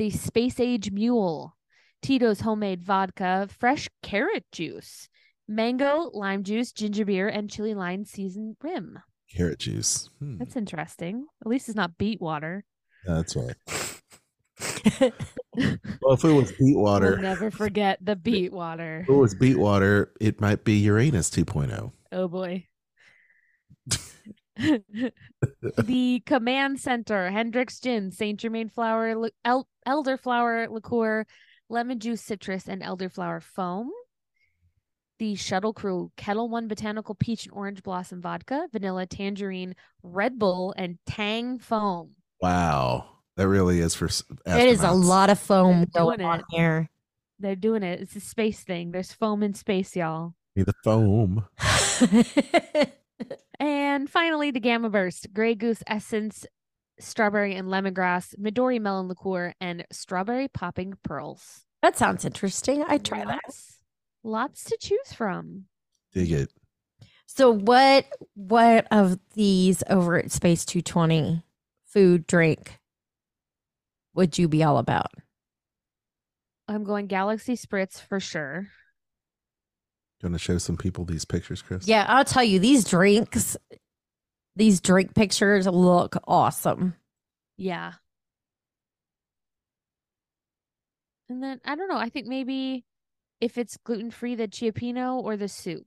The 0.00 0.08
Space 0.08 0.58
Age 0.58 0.90
Mule, 0.90 1.58
Tito's 2.00 2.40
homemade 2.40 2.82
vodka, 2.82 3.46
fresh 3.58 3.86
carrot 4.02 4.46
juice, 4.50 5.10
mango, 5.46 6.10
lime 6.14 6.42
juice, 6.42 6.72
ginger 6.72 7.04
beer, 7.04 7.28
and 7.28 7.50
chili 7.50 7.74
lime 7.74 8.06
seasoned 8.06 8.56
rim. 8.62 8.98
Carrot 9.30 9.58
juice. 9.58 10.08
Hmm, 10.18 10.38
That's 10.38 10.56
interesting. 10.56 11.26
At 11.42 11.48
least 11.48 11.68
it's 11.68 11.76
not 11.76 11.98
beet 11.98 12.18
water. 12.18 12.64
that's 13.04 13.36
right. 13.36 13.54
well, 16.00 16.14
if 16.14 16.24
it 16.24 16.32
was 16.32 16.50
beet 16.52 16.78
water, 16.78 17.10
We'll 17.10 17.20
never 17.20 17.50
forget 17.50 17.98
the 18.00 18.16
beet 18.16 18.54
water. 18.54 19.00
if 19.02 19.10
it 19.10 19.12
was 19.12 19.34
beet 19.34 19.58
water, 19.58 20.14
it 20.18 20.40
might 20.40 20.64
be 20.64 20.78
Uranus 20.78 21.30
oh. 21.38 21.42
2.0. 21.42 21.92
Oh 22.12 22.26
boy. 22.26 22.66
the 25.78 26.22
command 26.26 26.80
center 26.80 27.30
Hendrick's 27.30 27.80
gin 27.80 28.10
saint 28.10 28.40
germain 28.40 28.68
flower 28.68 29.28
el- 29.44 29.68
elderflower 29.86 30.68
liqueur 30.68 31.24
lemon 31.68 31.98
juice 31.98 32.20
citrus 32.22 32.68
and 32.68 32.82
elderflower 32.82 33.42
foam 33.42 33.90
the 35.18 35.34
shuttle 35.34 35.72
crew 35.72 36.10
Ketel 36.16 36.48
One 36.48 36.66
botanical 36.66 37.14
peach 37.14 37.44
and 37.46 37.54
orange 37.54 37.82
blossom 37.82 38.20
vodka 38.22 38.66
vanilla 38.72 39.06
tangerine 39.06 39.74
red 40.02 40.38
bull 40.38 40.74
and 40.76 40.98
tang 41.06 41.58
foam 41.58 42.10
Wow. 42.40 43.06
That 43.36 43.48
really 43.48 43.80
is 43.80 43.94
for 43.94 44.06
s- 44.06 44.22
it 44.46 44.66
is 44.68 44.82
a 44.82 44.90
lot 44.92 45.30
of 45.30 45.38
foam 45.38 45.80
They're 45.92 46.02
going 46.04 46.20
on 46.22 46.40
it. 46.40 46.44
here. 46.50 46.90
they're 47.38 47.54
doing 47.56 47.82
it 47.82 48.00
it's 48.00 48.16
a 48.16 48.20
space 48.20 48.60
thing 48.62 48.90
there's 48.92 49.12
foam 49.12 49.42
in 49.42 49.54
space 49.54 49.94
y'all 49.96 50.34
Need 50.56 50.66
the 50.66 50.74
foam. 50.82 51.46
And 54.00 54.08
finally, 54.08 54.50
the 54.50 54.60
Gamma 54.60 54.88
Burst, 54.88 55.30
Grey 55.34 55.54
Goose 55.54 55.82
Essence, 55.86 56.46
Strawberry 56.98 57.54
and 57.54 57.68
Lemongrass, 57.68 58.34
Midori 58.38 58.80
Melon 58.80 59.08
Liqueur, 59.08 59.52
and 59.60 59.84
Strawberry 59.92 60.48
Popping 60.48 60.94
Pearls. 61.02 61.66
that 61.82 61.98
sounds 61.98 62.24
interesting. 62.24 62.82
I 62.88 62.96
try 62.96 63.26
that. 63.26 63.40
Lots, 63.44 63.78
lots 64.24 64.64
to 64.64 64.78
choose 64.80 65.12
from. 65.12 65.66
Dig 66.14 66.32
it. 66.32 66.50
So 67.26 67.50
what 67.50 68.06
what 68.32 68.86
of 68.90 69.18
these 69.34 69.82
over 69.90 70.16
at 70.16 70.32
Space 70.32 70.64
220 70.64 71.42
food 71.84 72.26
drink 72.26 72.78
would 74.14 74.38
you 74.38 74.48
be 74.48 74.64
all 74.64 74.78
about? 74.78 75.12
I'm 76.68 76.84
going 76.84 77.06
Galaxy 77.06 77.54
Spritz 77.54 78.00
for 78.00 78.18
sure. 78.18 78.68
You 80.22 80.28
want 80.28 80.34
to 80.34 80.38
show 80.38 80.58
some 80.58 80.76
people 80.76 81.06
these 81.06 81.24
pictures, 81.24 81.62
Chris? 81.62 81.86
Yeah, 81.88 82.04
I'll 82.06 82.26
tell 82.26 82.44
you 82.44 82.58
these 82.58 82.84
drinks 82.84 83.56
these 84.56 84.80
drink 84.80 85.14
pictures 85.14 85.66
look 85.66 86.16
awesome. 86.26 86.94
Yeah. 87.56 87.92
And 91.28 91.42
then 91.42 91.60
I 91.64 91.76
don't 91.76 91.88
know. 91.88 91.96
I 91.96 92.08
think 92.08 92.26
maybe 92.26 92.84
if 93.40 93.56
it's 93.56 93.76
gluten 93.78 94.10
free, 94.10 94.34
the 94.34 94.48
Cioppino 94.48 95.22
or 95.22 95.36
the 95.36 95.48
soup, 95.48 95.86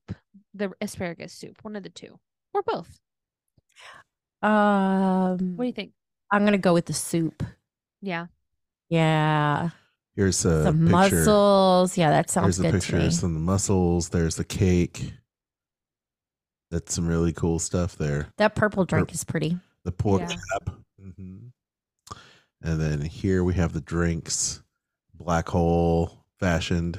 the 0.53 0.72
asparagus 0.82 1.34
soup, 1.34 1.58
one 1.63 1.75
of 1.75 1.84
the 1.84 1.89
two, 1.89 2.20
or 2.53 2.63
both. 2.63 3.00
Um 4.41 5.55
What 5.55 5.63
do 5.63 5.67
you 5.67 5.74
think? 5.74 5.91
I'm 6.32 6.41
going 6.41 6.53
to 6.53 6.58
go 6.58 6.74
with 6.74 6.86
the 6.88 6.93
soup. 6.93 7.43
Yeah. 8.01 8.27
Yeah. 8.89 9.70
Here's 10.15 10.43
a 10.46 10.63
Some 10.63 10.79
picture. 10.88 10.91
mussels. 10.91 11.98
Yeah, 11.98 12.10
that 12.10 12.29
sounds 12.29 12.58
Here's 12.58 12.58
the 12.58 12.63
good 12.63 12.74
picture 12.82 12.91
to 12.93 13.00
me. 13.00 13.05
of 13.08 13.13
some 13.13 13.34
the 13.36 13.39
mussels. 13.39 14.10
There's 14.10 14.36
the 14.36 14.43
cake. 14.43 15.13
That's 16.74 16.96
some 16.96 17.08
really 17.08 17.32
cool 17.34 17.60
stuff 17.60 17.96
there. 17.98 18.30
That 18.38 18.56
purple 18.56 18.84
drink 18.84 19.13
is 19.13 19.24
pretty. 19.24 19.60
The 19.84 19.92
pork 19.92 20.22
Yeah. 20.22 20.30
chop. 20.53 20.75
hmm 21.00 21.38
And 22.63 22.82
then 22.82 23.01
here 23.01 23.44
we 23.44 23.53
have 23.53 23.74
the 23.74 23.82
drinks. 23.82 24.63
Black 25.13 25.50
hole 25.50 26.25
fashioned. 26.39 26.98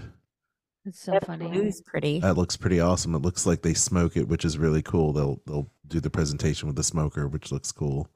It's 0.84 1.00
so 1.00 1.10
That 1.10 1.26
funny. 1.26 1.48
blue's 1.48 1.80
pretty. 1.80 2.20
That 2.20 2.36
looks 2.36 2.56
pretty 2.56 2.78
awesome. 2.78 3.16
It 3.16 3.22
looks 3.22 3.46
like 3.46 3.62
they 3.62 3.74
smoke 3.74 4.16
it, 4.16 4.28
which 4.28 4.44
is 4.44 4.58
really 4.58 4.80
cool. 4.82 5.12
They'll 5.12 5.40
they'll 5.44 5.68
do 5.88 5.98
the 5.98 6.08
presentation 6.10 6.68
with 6.68 6.76
the 6.76 6.84
smoker, 6.84 7.26
which 7.26 7.50
looks 7.50 7.72
cool. 7.72 8.08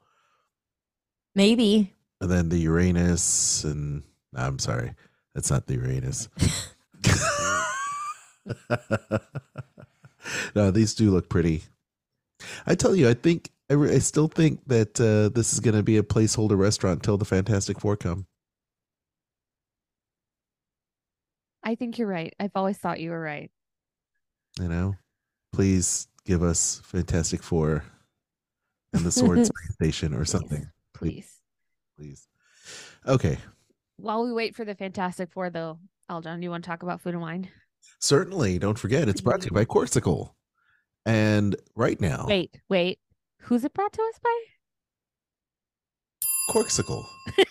Maybe. 1.35 1.93
And 2.21 2.31
then 2.31 2.51
the 2.51 2.59
Uranus 2.59 3.65
and 3.65 4.05
I'm 4.33 4.61
sorry, 4.61 4.95
that's 5.35 5.51
not 5.51 5.67
the 5.67 5.75
Uranus. 5.75 6.29
no, 10.55 10.71
these 10.71 10.95
do 10.95 11.11
look 11.11 11.29
pretty. 11.29 11.65
I 12.67 12.75
tell 12.75 12.95
you, 12.95 13.09
I 13.09 13.15
think 13.15 13.51
I, 13.71 13.75
re- 13.75 13.95
I 13.95 13.99
still 13.99 14.29
think 14.29 14.61
that 14.67 15.01
uh, 15.01 15.29
this 15.35 15.53
is 15.53 15.61
going 15.61 15.77
to 15.77 15.83
be 15.83 15.97
a 15.97 16.03
placeholder 16.03 16.57
restaurant 16.57 17.01
until 17.01 17.19
the 17.19 17.25
Fantastic 17.25 17.81
Four 17.81 17.97
come. 17.97 18.27
I 21.63 21.75
think 21.75 21.99
you're 21.99 22.09
right. 22.09 22.35
I've 22.41 22.53
always 22.55 22.79
thought 22.79 23.01
you 23.01 23.11
were 23.11 23.21
right. 23.21 23.51
You 24.61 24.69
know, 24.69 24.95
please 25.53 26.09
give 26.25 26.43
us 26.43 26.81
Fantastic 26.85 27.43
Four 27.43 27.85
and 28.93 29.05
the 29.05 29.13
Sword 29.13 29.49
Station 29.73 30.15
or 30.15 30.25
something, 30.25 30.71
please, 30.95 31.37
Please. 31.97 32.27
please. 32.27 32.29
Okay, 33.07 33.39
While 33.97 34.25
we 34.25 34.33
wait 34.33 34.55
for 34.57 34.65
the 34.65 34.75
Fantastic 34.75 35.31
Four, 35.31 35.51
though, 35.51 35.79
Aljon, 36.11 36.43
you 36.43 36.51
want 36.51 36.65
to 36.65 36.69
talk 36.71 36.83
about 36.83 37.01
food 37.01 37.15
and 37.15 37.23
wine? 37.23 37.49
Certainly. 38.01 38.59
Don't 38.59 38.79
forget, 38.79 39.09
it's 39.09 39.21
brought 39.21 39.41
to 39.43 39.47
you 39.47 39.53
by 39.55 39.65
Corkcicle, 39.65 40.33
and 41.07 41.57
right 41.75 42.01
now, 42.01 42.27
Wait, 42.29 42.61
wait. 42.69 42.99
Who's 43.43 43.65
it 43.65 43.73
brought 43.75 43.93
to 43.93 44.03
us 44.03 44.21
by? 44.23 44.39
Corkcicle. 46.51 47.05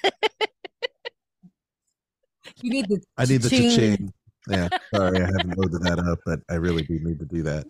You 2.62 2.72
need 2.72 2.88
the 2.88 3.02
I 3.18 3.26
need 3.26 3.42
the 3.42 3.50
cha-ching. 3.50 3.70
cha-ching. 3.70 4.14
Yeah, 4.50 4.70
sorry, 4.94 5.18
I 5.22 5.26
haven't 5.26 5.58
loaded 5.58 5.82
that 5.84 6.00
up, 6.00 6.20
but 6.26 6.40
I 6.50 6.56
really 6.56 6.84
do 6.84 7.00
need 7.00 7.20
to 7.20 7.26
do 7.26 7.44
that. 7.44 7.68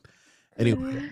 Anyway, 0.57 1.09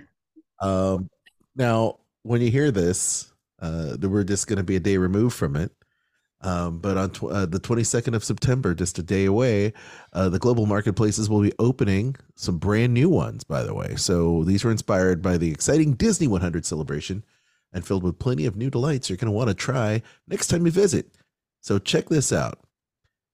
um, 0.62 1.10
now 1.56 1.98
when 2.24 2.42
you 2.42 2.52
hear 2.52 2.72
this, 2.72 3.34
uh, 3.62 3.98
we're 4.02 4.24
just 4.24 4.48
going 4.48 4.58
to 4.58 4.64
be 4.64 4.76
a 4.76 4.80
day 4.80 4.98
removed 4.98 5.36
from 5.36 5.56
it. 5.56 5.72
Um, 6.46 6.78
but 6.78 6.96
on 6.96 7.10
tw- 7.10 7.24
uh, 7.24 7.46
the 7.48 7.60
22nd 7.60 8.14
of 8.14 8.24
September, 8.24 8.76
just 8.76 9.00
a 9.00 9.04
day 9.04 9.26
away, 9.26 9.74
uh, 10.14 10.30
the 10.30 10.38
global 10.38 10.68
marketplaces 10.68 11.28
will 11.28 11.42
be 11.42 11.52
opening 11.58 12.16
some 12.36 12.60
brand 12.60 12.94
new 12.94 13.10
ones, 13.10 13.44
by 13.44 13.64
the 13.64 13.74
way. 13.74 13.96
So 13.96 14.44
these 14.44 14.64
were 14.64 14.70
inspired 14.70 15.24
by 15.24 15.38
the 15.38 15.50
exciting 15.52 15.94
Disney 15.94 16.28
100 16.28 16.64
celebration 16.64 17.24
and 17.74 17.86
filled 17.86 18.04
with 18.04 18.20
plenty 18.20 18.46
of 18.46 18.56
new 18.56 18.70
delights 18.70 19.10
you're 19.10 19.18
going 19.18 19.26
to 19.26 19.32
want 19.32 19.48
to 19.50 19.56
try 19.56 20.04
next 20.28 20.48
time 20.48 20.66
you 20.68 20.72
visit. 20.72 21.08
So 21.62 21.80
check 21.80 22.10
this 22.10 22.32
out. 22.32 22.60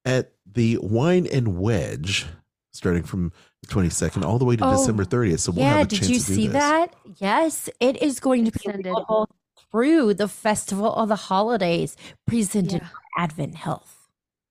At 0.05 0.31
the 0.49 0.77
Wine 0.81 1.27
and 1.27 1.59
Wedge, 1.59 2.25
starting 2.71 3.03
from 3.03 3.33
the 3.61 3.67
22nd 3.67 4.23
all 4.23 4.39
the 4.39 4.45
way 4.45 4.55
to 4.55 4.65
Oh, 4.65 4.71
December 4.71 5.03
30th. 5.03 5.39
So 5.39 5.51
we'll 5.51 5.65
yeah, 5.65 5.77
have 5.79 5.87
a 5.87 5.89
did 5.89 5.99
chance 5.99 6.09
you 6.09 6.19
to 6.19 6.25
do 6.25 6.33
see 6.33 6.47
this. 6.47 6.53
that? 6.53 6.95
Yes, 7.17 7.69
it 7.81 8.01
is 8.01 8.19
going 8.21 8.45
to 8.45 8.51
be 8.51 8.69
available 8.71 9.29
through 9.71 10.13
the 10.15 10.27
Festival 10.27 10.93
of 10.93 11.09
the 11.09 11.15
Holidays 11.15 11.95
presented 12.27 12.81
Yeah. 12.81 12.87
by 13.17 13.23
Advent 13.23 13.55
Health. 13.55 13.97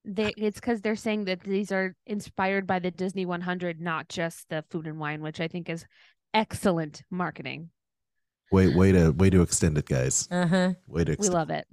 They, 0.05 0.33
it's 0.37 0.59
because 0.59 0.81
they're 0.81 0.97
saying 0.97 1.27
that 1.27 1.41
these 1.41 1.71
are 1.71 1.95
inspired 2.07 2.67
by 2.67 2.79
the 2.79 2.91
Disney 2.91 3.27
100, 3.27 3.81
not 3.81 4.09
just 4.09 4.49
the 4.49 4.65
food 4.71 4.87
and 4.87 4.99
wine, 4.99 5.21
which 5.21 5.41
I 5.41 5.49
think 5.49 5.69
is 5.69 5.85
excellent 6.33 7.03
marketing. 7.11 7.71
Wait, 8.50 8.75
way 8.75 8.93
to 8.93 9.11
way 9.11 9.31
to 9.31 9.43
extend 9.43 9.79
it, 9.79 9.87
guys. 9.87 10.27
Uh-huh. 10.31 10.73
Way 10.89 11.05
to 11.05 11.17
We 11.19 11.29
love 11.29 11.50
it. 11.50 11.67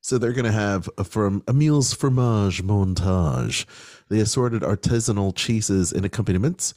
So 0.00 0.18
they're 0.18 0.32
going 0.32 0.46
to 0.46 0.50
have 0.52 0.88
a, 0.98 1.04
from 1.04 1.44
Emile's 1.46 1.92
Fromage 1.94 2.62
Montage, 2.64 3.66
the 4.08 4.20
assorted 4.20 4.62
artisanal 4.62 5.32
cheeses 5.36 5.92
and 5.92 6.04
accompaniments. 6.04 6.74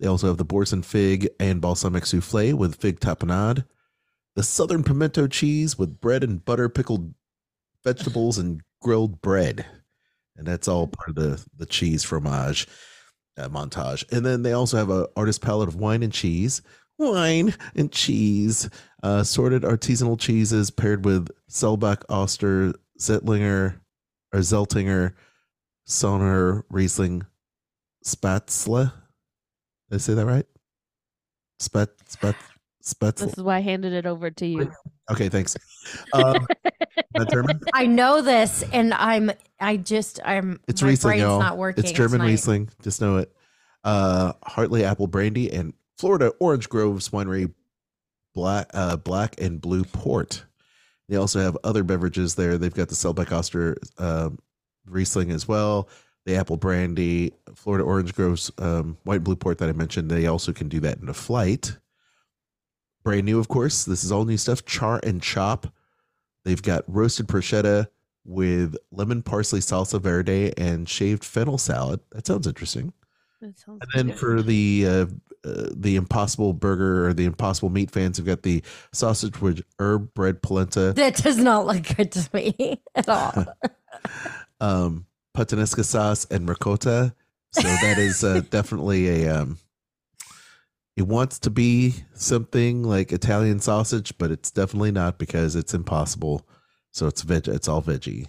They 0.00 0.08
also 0.08 0.26
have 0.26 0.36
the 0.36 0.44
Boursin 0.44 0.82
fig 0.82 1.28
and 1.38 1.60
balsamic 1.60 2.06
souffle 2.06 2.54
with 2.54 2.74
fig 2.74 2.98
tapenade, 2.98 3.64
the 4.36 4.42
Southern 4.42 4.84
pimento 4.84 5.26
cheese 5.26 5.76
with 5.76 6.00
bread 6.00 6.22
and 6.22 6.44
butter, 6.44 6.68
pickled 6.68 7.12
vegetables, 7.82 8.38
and 8.38 8.60
grilled 8.80 9.20
bread. 9.20 9.66
And 10.36 10.46
that's 10.46 10.68
all 10.68 10.86
part 10.86 11.08
of 11.08 11.14
the 11.16 11.44
the 11.56 11.66
cheese 11.66 12.04
fromage 12.04 12.68
uh, 13.38 13.48
montage. 13.48 14.04
And 14.12 14.24
then 14.24 14.42
they 14.42 14.52
also 14.52 14.76
have 14.76 14.90
a 14.90 15.08
artist 15.16 15.40
palette 15.40 15.68
of 15.68 15.76
wine 15.76 16.02
and 16.02 16.12
cheese, 16.12 16.62
wine 16.98 17.54
and 17.74 17.90
cheese, 17.90 18.68
uh, 19.02 19.22
sorted 19.22 19.62
artisanal 19.62 20.20
cheeses 20.20 20.70
paired 20.70 21.04
with 21.06 21.28
Selbach, 21.50 22.02
Oster, 22.10 22.74
Zettlinger, 23.00 23.80
or 24.32 24.40
Zeltinger, 24.40 25.14
Sonner, 25.88 26.62
Riesling, 26.70 27.24
Spatzle. 28.04 28.92
Did 29.88 29.96
I 29.96 29.98
say 29.98 30.14
that 30.14 30.26
right? 30.26 30.46
Spet 31.58 31.88
spet 32.06 32.36
spetzel. 32.86 33.26
This 33.26 33.38
is 33.38 33.42
why 33.42 33.56
I 33.56 33.60
handed 33.60 33.92
it 33.92 34.06
over 34.06 34.30
to 34.30 34.46
you. 34.46 34.72
Okay, 35.08 35.28
thanks. 35.28 35.56
Um, 36.14 36.48
German? 37.30 37.60
I 37.72 37.86
know 37.86 38.22
this, 38.22 38.64
and 38.72 38.92
I'm. 38.92 39.30
I 39.60 39.76
just. 39.76 40.18
I'm. 40.24 40.58
It's 40.66 40.82
my 40.82 40.88
Riesling, 40.88 41.20
y'all. 41.20 41.38
not 41.38 41.58
working. 41.58 41.84
It's 41.84 41.92
German 41.92 42.18
tonight. 42.18 42.32
Riesling. 42.32 42.70
Just 42.82 43.00
know 43.00 43.18
it. 43.18 43.32
Uh, 43.84 44.32
Hartley 44.42 44.84
Apple 44.84 45.06
Brandy 45.06 45.52
and 45.52 45.74
Florida 45.96 46.32
Orange 46.40 46.68
Groves 46.68 47.10
Winery 47.10 47.52
Black 48.34 48.68
uh, 48.74 48.96
Black 48.96 49.40
and 49.40 49.60
Blue 49.60 49.84
Port. 49.84 50.44
They 51.08 51.14
also 51.14 51.40
have 51.40 51.56
other 51.62 51.84
beverages 51.84 52.34
there. 52.34 52.58
They've 52.58 52.74
got 52.74 52.88
the 52.88 52.96
Selbeck 52.96 53.30
Oster 53.30 53.76
um, 53.98 54.40
Riesling 54.86 55.30
as 55.30 55.46
well. 55.46 55.88
The 56.24 56.34
Apple 56.34 56.56
Brandy, 56.56 57.32
Florida 57.54 57.84
Orange 57.84 58.12
Groves 58.12 58.50
um, 58.58 58.98
White 59.04 59.16
and 59.16 59.24
Blue 59.24 59.36
Port 59.36 59.58
that 59.58 59.68
I 59.68 59.72
mentioned. 59.72 60.10
They 60.10 60.26
also 60.26 60.52
can 60.52 60.68
do 60.68 60.80
that 60.80 60.98
in 60.98 61.08
a 61.08 61.14
flight. 61.14 61.76
Brand 63.06 63.24
new, 63.24 63.38
of 63.38 63.46
course. 63.46 63.84
This 63.84 64.02
is 64.02 64.10
all 64.10 64.24
new 64.24 64.36
stuff. 64.36 64.64
Char 64.64 64.98
and 65.04 65.22
Chop. 65.22 65.68
They've 66.44 66.60
got 66.60 66.82
roasted 66.88 67.28
prosciutto 67.28 67.86
with 68.24 68.74
lemon 68.90 69.22
parsley 69.22 69.60
salsa 69.60 70.00
verde 70.00 70.52
and 70.58 70.88
shaved 70.88 71.22
fennel 71.24 71.56
salad. 71.56 72.00
That 72.10 72.26
sounds 72.26 72.48
interesting. 72.48 72.92
That 73.40 73.56
sounds 73.60 73.80
And 73.80 73.90
then 73.94 74.06
good. 74.08 74.18
for 74.18 74.42
the 74.42 74.84
uh, 74.88 75.06
uh, 75.44 75.68
the 75.72 75.94
Impossible 75.94 76.52
Burger 76.52 77.06
or 77.06 77.14
the 77.14 77.26
Impossible 77.26 77.70
Meat 77.70 77.92
fans, 77.92 78.18
we've 78.18 78.26
got 78.26 78.42
the 78.42 78.60
sausage 78.92 79.40
with 79.40 79.62
herb 79.78 80.12
bread 80.12 80.42
polenta, 80.42 80.92
That 80.92 81.14
does 81.14 81.38
not 81.38 81.64
look 81.64 81.84
good 81.96 82.10
to 82.10 82.28
me 82.34 82.82
at 82.96 83.08
all. 83.08 83.32
um, 84.60 85.06
puttanesca 85.36 85.84
sauce, 85.84 86.26
and 86.28 86.48
ricotta. 86.48 87.14
So 87.52 87.62
that 87.62 87.98
is 87.98 88.24
uh, 88.24 88.40
definitely 88.50 89.22
a. 89.24 89.42
Um, 89.42 89.58
it 90.96 91.06
wants 91.06 91.38
to 91.40 91.50
be 91.50 91.94
something 92.14 92.82
like 92.82 93.12
Italian 93.12 93.60
sausage, 93.60 94.16
but 94.16 94.30
it's 94.30 94.50
definitely 94.50 94.90
not 94.90 95.18
because 95.18 95.54
it's 95.54 95.74
impossible. 95.74 96.46
So 96.90 97.06
it's 97.06 97.20
veg. 97.20 97.48
It's 97.48 97.68
all 97.68 97.82
veggie. 97.82 98.28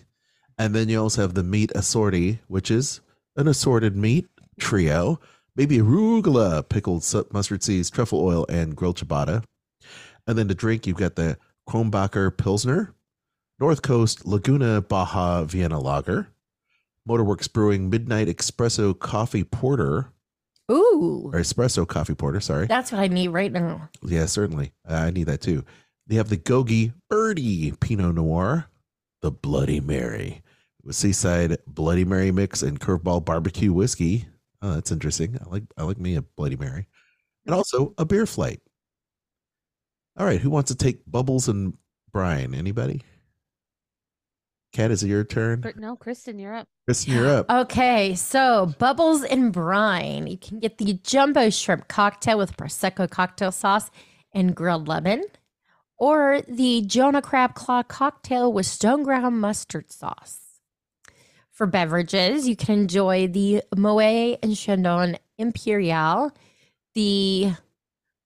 And 0.58 0.76
then 0.76 0.90
you 0.90 1.02
also 1.02 1.22
have 1.22 1.34
the 1.34 1.44
meat 1.44 1.72
assorti, 1.76 2.40
which 2.48 2.70
is 2.70 3.00
an 3.38 3.48
assorted 3.48 3.96
meat 3.96 4.28
trio, 4.60 5.20
maybe 5.56 5.78
arugula, 5.78 6.68
pickled 6.68 7.06
mustard 7.32 7.64
seeds, 7.64 7.90
truffle 7.90 8.20
oil, 8.20 8.46
and 8.50 8.76
grilled 8.76 8.98
ciabatta. 8.98 9.44
And 10.28 10.38
then 10.38 10.50
to 10.50 10.56
drink, 10.56 10.86
you've 10.86 10.98
got 10.98 11.16
the 11.16 11.38
Krombacher 11.70 12.36
Pilsner, 12.36 12.94
North 13.60 13.82
Coast 13.82 14.26
Laguna 14.26 14.82
Baja 14.82 15.44
Vienna 15.46 15.80
Lager, 15.80 16.28
Motorworks 17.08 17.52
Brewing 17.52 17.90
Midnight 17.90 18.28
Espresso 18.28 18.98
Coffee 18.98 19.46
Porter, 19.46 20.12
Ooh, 20.72 21.30
or 21.34 21.40
Espresso 21.40 21.88
Coffee 21.88 22.16
Porter, 22.16 22.40
sorry. 22.42 22.68
that's 22.68 22.92
what 22.92 23.00
I 23.02 23.08
need 23.08 23.30
right 23.30 23.52
now. 23.52 23.90
Yeah, 24.04 24.26
certainly. 24.26 24.74
Uh, 24.88 24.96
I 24.96 25.12
need 25.12 25.26
that 25.26 25.42
too. 25.42 25.64
They 26.08 26.16
have 26.16 26.30
the 26.30 26.38
Gogi 26.38 26.94
Birdie 27.10 27.74
Pinot 27.80 28.16
Noir, 28.16 28.68
the 29.22 29.32
Bloody 29.32 29.80
Mary, 29.80 30.42
with 30.84 30.96
Seaside 30.96 31.58
Bloody 31.68 32.06
Mary 32.06 32.32
mix 32.32 32.64
and 32.64 32.80
Curveball 32.80 33.24
Barbecue 33.26 33.72
whiskey. 33.74 34.28
Oh, 34.62 34.74
that's 34.74 34.92
interesting. 34.92 35.38
I 35.46 35.50
like 35.50 35.64
I 35.78 35.84
like 35.84 36.00
me 36.00 36.16
a 36.16 36.22
Bloody 36.22 36.56
Mary, 36.58 36.88
and 37.46 37.54
also 37.56 37.94
a 37.98 38.06
beer 38.06 38.26
flight. 38.26 38.60
All 40.18 40.26
right, 40.26 40.42
who 40.42 40.50
wants 40.50 40.72
to 40.72 40.76
take 40.76 41.10
Bubbles 41.10 41.48
and 41.48 41.76
Brine? 42.12 42.56
Anybody? 42.56 43.04
Cat, 44.78 44.92
is 44.92 45.02
it 45.02 45.08
your 45.08 45.24
turn? 45.24 45.64
No, 45.78 45.96
Kristen, 45.96 46.38
you're 46.38 46.54
up. 46.54 46.68
Kristen, 46.86 47.12
you're 47.12 47.28
up. 47.28 47.50
Okay, 47.50 48.14
so 48.14 48.72
Bubbles 48.78 49.24
and 49.24 49.52
Brine. 49.52 50.28
You 50.28 50.38
can 50.38 50.60
get 50.60 50.78
the 50.78 50.94
jumbo 51.04 51.50
shrimp 51.50 51.88
cocktail 51.88 52.38
with 52.38 52.56
Prosecco 52.56 53.10
cocktail 53.10 53.52
sauce 53.52 53.90
and 54.36 54.56
grilled 54.56 54.88
lemon, 54.88 55.24
or 55.98 56.42
the 56.48 56.84
Jonah 56.86 57.24
Crab 57.24 57.56
Claw 57.56 57.82
cocktail 57.82 58.54
with 58.54 58.68
stone 58.68 59.02
ground 59.02 59.42
mustard 59.42 59.92
sauce. 59.92 60.60
For 61.50 61.66
beverages, 61.66 62.48
you 62.48 62.56
can 62.56 62.82
enjoy 62.82 63.30
the 63.30 63.63
Moet 63.76 64.38
and 64.44 64.56
Chandon 64.56 65.18
Imperial, 65.40 66.32
the 66.94 67.52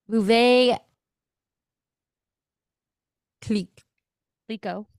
Bouvet 0.06 0.80
Clique 3.40 3.84
Lico. 4.50 4.84
Clique- 4.84 4.91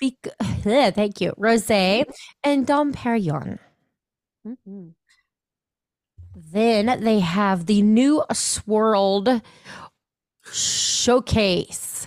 thank 0.62 1.20
you, 1.20 1.32
Rosé, 1.38 2.04
and 2.44 2.66
Dom 2.66 2.92
Perignon. 2.92 3.58
Mm-hmm. 4.46 4.88
Then 6.34 7.00
they 7.02 7.20
have 7.20 7.66
the 7.66 7.82
new 7.82 8.22
swirled 8.32 9.42
showcase 10.52 12.06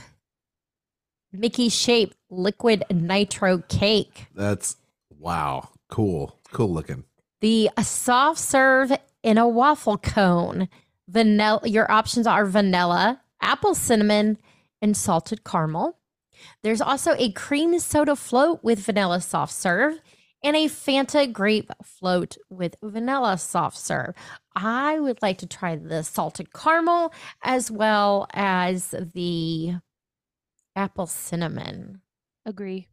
Mickey 1.34 1.70
shape 1.70 2.14
liquid 2.30 2.84
nitro 2.92 3.60
cake. 3.70 4.28
That's 4.36 4.76
wow, 5.10 5.70
cool, 5.90 6.40
cool 6.52 6.70
looking. 6.70 7.06
The 7.40 7.70
soft 7.82 8.40
serve 8.40 8.92
in 9.24 9.38
a 9.38 9.48
waffle 9.48 9.98
cone. 9.98 10.68
Vanilla. 11.08 11.62
Your 11.66 11.92
options 11.92 12.28
are 12.28 12.46
vanilla, 12.46 13.22
apple 13.42 13.76
cinnamon, 13.76 14.38
and 14.82 14.96
salted 14.96 15.44
caramel. 15.44 15.98
There's 16.64 16.82
also 16.82 17.14
a 17.18 17.32
cream 17.32 17.78
soda 17.80 18.16
float 18.16 18.64
with 18.64 18.80
vanilla 18.80 19.22
soft 19.22 19.54
serve 19.54 20.00
and 20.44 20.56
a 20.56 20.66
Fanta 20.66 21.32
grape 21.32 21.72
float 21.84 22.38
with 22.50 22.76
vanilla 22.82 23.38
soft 23.38 23.78
serve. 23.78 24.16
I 24.56 25.00
would 25.00 25.22
like 25.22 25.38
to 25.40 25.48
try 25.48 25.76
the 25.76 26.04
salted 26.04 26.54
caramel 26.54 27.14
as 27.44 27.70
well 27.70 28.28
as 28.34 28.94
the 29.14 29.76
apple 30.76 31.08
cinnamon. 31.08 32.02
Agree. 32.46 32.88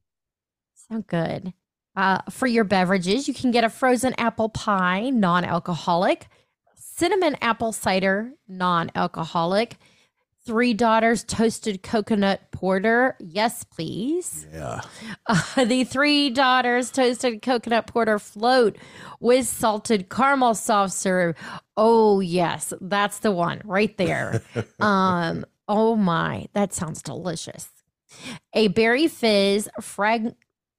Sound 0.75 1.07
good. 1.07 1.53
Uh, 1.97 2.19
for 2.31 2.47
your 2.47 2.65
beverages, 2.65 3.27
you 3.27 3.35
can 3.35 3.51
get 3.51 3.65
a 3.65 3.71
frozen 3.71 4.15
apple 4.19 4.49
pie, 4.49 5.11
non 5.11 5.45
alcoholic, 5.45 6.29
cinnamon 6.77 7.37
apple 7.41 7.73
cider, 7.73 8.33
non 8.47 8.91
alcoholic, 8.95 9.79
Three 10.49 10.73
Daughters 10.73 11.25
toasted 11.25 11.83
coconut 11.83 12.48
porter. 12.59 13.15
Yes, 13.21 13.63
please. 13.63 14.49
Yeah. 14.53 14.81
Uh, 15.29 15.65
the 15.65 15.85
Three 15.85 16.29
Daughters 16.29 16.91
toasted 16.91 17.41
coconut 17.41 17.87
porter 17.87 18.19
float 18.19 18.77
with 19.21 19.47
salted 19.47 20.09
caramel 20.09 20.57
soft 20.57 20.93
serve. 20.93 21.37
Oh, 21.77 22.19
yes, 22.19 22.75
that's 22.81 23.21
the 23.21 23.31
one 23.31 23.63
right 23.65 23.97
there. 23.97 24.43
um, 24.81 25.47
oh 25.69 25.95
my, 25.95 26.49
that 26.55 26.75
sounds 26.75 27.01
delicious. 27.01 27.69
A 28.55 28.67
berry 28.67 29.07
fizz 29.07 29.69
frag 29.81 30.35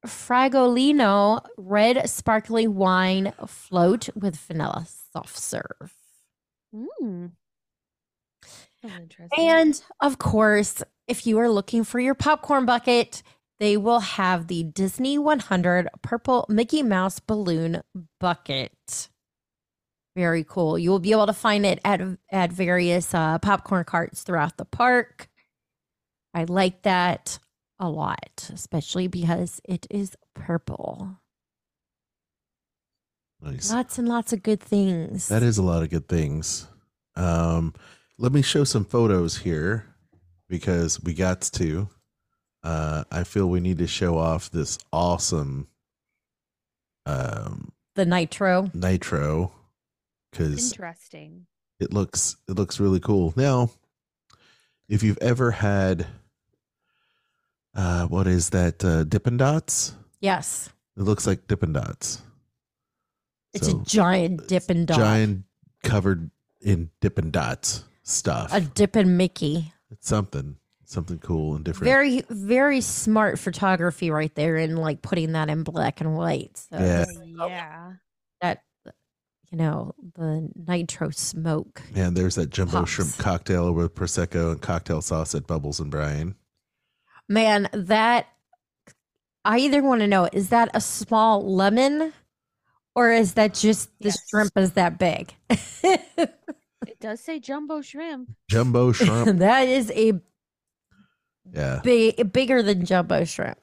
fragolino 0.06 1.46
red 1.58 2.10
sparkly 2.10 2.68
wine 2.68 3.32
float 3.48 4.10
with 4.15 4.36
vanilla 4.36 4.86
soft 5.13 5.38
serve. 5.38 5.94
Mm. 6.76 7.32
Interesting. 8.84 9.30
And 9.38 9.82
of 10.02 10.18
course, 10.18 10.84
if 11.10 11.26
you 11.26 11.39
are 11.39 11.50
looking 11.50 11.84
for 11.84 12.00
your 12.00 12.13
popcorn 12.13 12.65
bucket, 12.65 13.24
they 13.60 13.76
will 13.76 14.00
have 14.00 14.48
the 14.48 14.63
Disney 14.63 15.17
100 15.17 15.89
purple 16.02 16.45
Mickey 16.48 16.84
Mouse 16.84 17.19
balloon 17.19 17.82
bucket. 18.19 19.10
Very 20.15 20.45
cool. 20.48 20.78
You 20.78 20.91
will 20.91 21.00
be 21.00 21.12
able 21.12 21.26
to 21.26 21.34
find 21.34 21.65
it 21.65 21.80
at 21.84 22.02
at 22.32 22.52
various 22.52 23.13
uh, 23.13 23.39
popcorn 23.39 23.84
carts 23.86 24.24
throughout 24.24 24.58
the 24.58 24.65
park. 24.65 25.30
I 26.34 26.43
like 26.43 26.84
that 26.84 27.39
a 27.80 27.89
lot, 27.89 28.50
especially 28.54 29.08
because 29.08 29.60
it 29.65 29.88
is 29.89 30.15
purple. 30.36 31.17
Nice. 33.41 33.72
Lots 33.72 33.98
and 33.98 34.08
lots 34.08 34.32
of 34.34 34.43
good 34.43 34.60
things. 34.60 35.28
That 35.30 35.43
is 35.43 35.58
a 35.58 35.63
lot 35.63 35.82
of 35.82 35.89
good 35.89 36.08
things. 36.08 36.67
Um, 37.15 37.74
let 38.17 38.32
me 38.32 38.41
show 38.41 38.63
some 38.63 38.84
photos 38.86 39.38
here 39.38 39.88
because 40.50 41.02
we 41.02 41.14
got 41.14 41.42
to. 41.42 41.88
Uh, 42.64 43.06
I 43.10 43.24
feel 43.24 43.48
we 43.48 43.62
need 43.62 43.78
to 43.78 43.88
show 43.88 44.18
off 44.18 44.52
this 44.52 44.78
awesome 44.92 45.68
um, 47.06 47.72
the 47.96 48.06
nitro. 48.06 48.70
nitro 48.74 49.52
because 50.32 50.72
Interesting. 50.74 51.46
it 51.80 51.94
looks 51.94 52.36
it 52.50 52.54
looks 52.58 52.80
really 52.80 53.00
cool. 53.00 53.34
Now, 53.38 53.70
if 54.90 55.04
you've 55.04 55.18
ever 55.22 55.52
had 55.52 56.06
uh, 57.76 58.08
what 58.08 58.28
is 58.28 58.50
that 58.50 58.84
uh, 58.84 59.04
Dippin' 59.06 59.38
Dots? 59.38 59.94
Yes. 60.20 60.70
It 60.98 61.04
looks 61.04 61.26
like 61.26 61.48
Dippin' 61.48 61.72
Dots. 61.72 62.22
It's 63.54 63.68
So, 63.68 63.80
a 63.80 63.84
giant 63.86 64.48
dippin' 64.48 64.86
dot. 64.86 64.98
giant 64.98 65.44
covered 65.84 66.30
in 66.62 66.90
Dippin' 67.00 67.32
Dots 67.32 67.84
stuff. 68.04 68.50
a 68.54 68.60
dippin' 68.62 69.16
Mickey. 69.18 69.72
It's 69.91 70.08
something, 70.08 70.58
something 70.86 71.19
cool 71.19 71.56
and 71.56 71.65
different. 71.65 71.86
Very, 71.86 72.23
very 72.30 72.82
smart 72.82 73.39
photography 73.39 74.12
right 74.12 74.34
there 74.36 74.56
and 74.58 74.78
like 74.80 75.02
putting 75.02 75.32
that 75.34 75.49
in 75.49 75.63
black 75.63 75.99
and 76.02 76.15
white. 76.15 76.58
So 76.58 76.78
Yeah. 76.80 77.06
Yeah. 77.47 77.91
that 78.41 78.63
you 79.52 79.58
know, 79.58 79.95
the 80.13 80.47
nitro 80.67 81.10
smoke. 81.10 81.82
And 81.95 82.15
there's 82.15 82.36
that 82.36 82.52
jumbo 82.52 82.80
Pops. 82.82 82.91
shrimp 82.91 83.17
cocktail 83.17 83.71
with 83.71 83.95
prosecco 83.95 84.52
and 84.52 84.62
cocktail 84.62 85.02
sauce 85.02 85.34
at 85.34 85.47
Bubbles 85.47 85.80
and 85.80 85.89
Brine. 85.89 86.36
Man, 87.28 87.67
that 87.73 88.28
I 89.43 89.58
either 89.60 89.82
want 89.82 90.02
to 90.02 90.08
know 90.08 90.30
is 90.32 90.49
that 90.49 90.69
a 90.75 90.82
small 90.82 91.52
lemon 91.56 92.13
or 92.95 93.12
is 93.12 93.34
that 93.34 93.56
just 93.56 93.89
the 93.99 94.10
Yes. 94.10 94.19
shrimp 94.30 94.52
is 94.56 94.73
that 94.73 94.99
big? 94.99 95.34
It 97.00 97.04
does 97.08 97.22
say 97.22 97.40
jumbo 97.40 97.82
shrimp. 97.82 98.30
Jumbo 98.50 98.92
shrimp. 98.94 99.40
that 99.40 99.68
is 99.70 99.90
a 99.92 100.20
yeah. 101.54 101.80
big 101.84 102.32
bigger 102.34 102.62
than 102.62 102.86
jumbo 102.86 103.24
shrimp. 103.24 103.58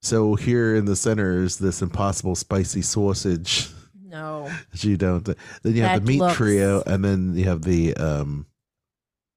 So 0.00 0.34
here 0.34 0.74
in 0.76 0.84
the 0.84 0.96
center 0.96 1.42
is 1.42 1.58
this 1.58 1.82
impossible 1.82 2.34
spicy 2.36 2.82
sausage. 2.82 3.68
No. 4.04 4.50
You 4.74 4.96
don't. 4.96 5.24
Then 5.24 5.36
you 5.74 5.82
have 5.82 6.00
That 6.00 6.06
the 6.06 6.12
meat 6.12 6.18
looks- 6.20 6.36
trio, 6.36 6.82
and 6.86 7.04
then 7.04 7.34
you 7.34 7.44
have 7.44 7.62
the 7.62 7.94
um, 7.96 8.46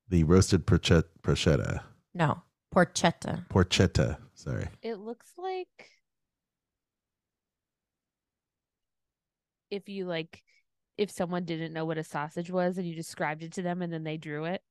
the 0.10 0.24
roasted 0.24 0.66
porchetta. 0.68 1.04
Porchetta. 1.24 1.82
No. 2.14 2.42
Porchetta. 2.74 3.48
Porchetta. 3.50 4.18
Sorry. 4.34 4.68
It 4.82 4.96
looks 5.00 5.28
like 5.38 5.90
if 9.72 9.88
you 9.90 10.06
like 10.06 10.42
if 10.98 11.12
someone 11.12 11.44
didn't 11.44 11.74
know 11.74 11.86
what 11.86 11.98
a 11.98 12.04
sausage 12.04 12.50
was 12.50 12.78
and 12.78 12.88
you 12.88 12.96
described 12.96 13.44
it 13.44 13.54
to 13.54 13.62
them 13.62 13.82
and 13.82 13.92
then 13.92 14.04
they 14.04 14.18
drew 14.18 14.46
it. 14.46 14.62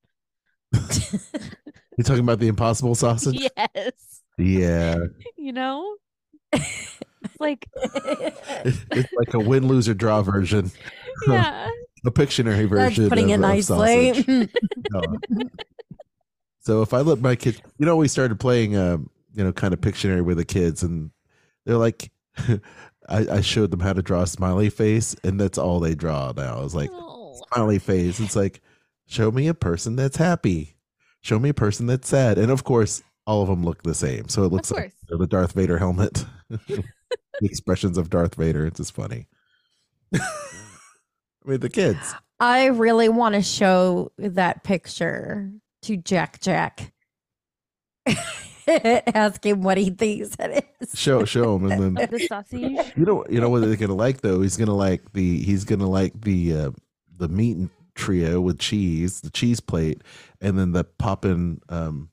You're 0.72 2.04
talking 2.04 2.24
about 2.24 2.40
the 2.40 2.48
impossible 2.48 2.94
sausage? 2.94 3.40
yes. 3.56 4.22
Yeah. 4.38 4.96
You 5.36 5.52
know? 5.52 5.96
It's 7.24 7.40
like 7.40 7.68
it's 7.76 9.12
like 9.16 9.34
a 9.34 9.38
win, 9.38 9.66
lose, 9.66 9.88
or 9.88 9.94
draw 9.94 10.22
version, 10.22 10.70
yeah. 11.26 11.68
a 12.06 12.10
Pictionary 12.10 12.68
That's 12.70 12.96
version. 12.96 13.08
putting 13.08 13.32
of, 13.32 13.40
it 13.40 13.42
nicely. 13.42 14.14
sausage. 14.14 14.50
No. 14.90 15.02
so 16.60 16.82
if 16.82 16.94
I 16.94 17.00
let 17.00 17.20
my 17.20 17.36
kids, 17.36 17.60
you 17.78 17.86
know, 17.86 17.96
we 17.96 18.08
started 18.08 18.38
playing, 18.40 18.76
um, 18.76 19.10
you 19.34 19.44
know, 19.44 19.52
kind 19.52 19.74
of 19.74 19.80
Pictionary 19.80 20.24
with 20.24 20.36
the 20.38 20.44
kids, 20.44 20.82
and 20.82 21.10
they're 21.66 21.76
like, 21.76 22.10
I, 23.08 23.36
I 23.36 23.40
showed 23.40 23.70
them 23.70 23.80
how 23.80 23.92
to 23.92 24.02
draw 24.02 24.22
a 24.22 24.26
smiley 24.26 24.70
face, 24.70 25.14
and 25.24 25.38
that's 25.40 25.58
all 25.58 25.80
they 25.80 25.94
draw 25.94 26.32
now. 26.36 26.62
It's 26.64 26.74
like, 26.74 26.90
Oh. 26.92 27.40
smiley 27.52 27.78
face. 27.78 28.20
It's 28.20 28.36
like, 28.36 28.60
show 29.06 29.30
me 29.30 29.48
a 29.48 29.54
person 29.54 29.96
that's 29.96 30.16
happy, 30.16 30.76
show 31.20 31.38
me 31.38 31.50
a 31.50 31.54
person 31.54 31.86
that's 31.86 32.08
sad, 32.08 32.38
and 32.38 32.50
of 32.50 32.64
course, 32.64 33.02
all 33.26 33.42
of 33.42 33.48
them 33.48 33.64
look 33.64 33.82
the 33.82 33.94
same. 33.94 34.28
So 34.28 34.44
it 34.44 34.52
looks 34.52 34.70
Of 34.70 34.76
like 34.78 34.92
course. 35.08 35.18
the 35.20 35.26
Darth 35.26 35.52
Vader 35.52 35.78
helmet. 35.78 36.24
the 36.48 36.84
expressions 37.42 37.96
of 37.98 38.10
Darth 38.10 38.34
Vader. 38.36 38.66
It's 38.66 38.78
just 38.78 38.94
funny. 38.94 39.26
I 40.14 40.20
mean, 41.44 41.60
the 41.60 41.70
kids. 41.70 42.14
I 42.40 42.66
really 42.66 43.08
want 43.08 43.34
to 43.34 43.42
show 43.42 44.12
that 44.18 44.62
picture 44.64 45.50
to 45.82 45.96
Jack 45.96 46.40
Jack. 46.40 46.92
Ask 49.14 49.44
him 49.44 49.62
what 49.62 49.76
he 49.78 49.90
thinks 49.90 50.36
it 50.38 50.64
is. 50.80 50.98
Show 50.98 51.24
show 51.24 51.56
him, 51.56 51.70
and 51.70 51.96
then 51.96 52.08
the 52.10 52.18
sausage. 52.28 52.60
you 52.96 53.04
know 53.04 53.24
you 53.28 53.40
know 53.40 53.48
what 53.50 53.60
they're 53.62 53.76
gonna 53.76 53.94
like 53.94 54.20
though. 54.20 54.40
He's 54.40 54.56
gonna 54.56 54.74
like 54.74 55.12
the 55.12 55.42
he's 55.42 55.64
gonna 55.64 55.88
like 55.88 56.20
the 56.22 56.54
uh, 56.56 56.70
the 57.16 57.28
meat 57.28 57.56
trio 57.94 58.40
with 58.40 58.58
cheese, 58.58 59.20
the 59.20 59.30
cheese 59.30 59.60
plate, 59.60 60.02
and 60.40 60.58
then 60.58 60.72
the 60.72 60.84
poppin' 60.84 61.60
um 61.68 62.10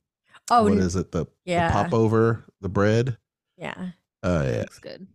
Oh, 0.49 0.63
what 0.63 0.73
n- 0.73 0.79
it 0.79 1.11
the, 1.11 1.25
yeah. 1.45 1.67
the 1.69 1.73
pop 1.73 1.93
over 1.93 2.43
the 2.59 2.67
bread? 2.69 3.17
yeah. 3.57 3.91
Oh 4.23 4.43
yeah, 4.43 4.59
Looks 4.59 4.79
good. 4.79 5.07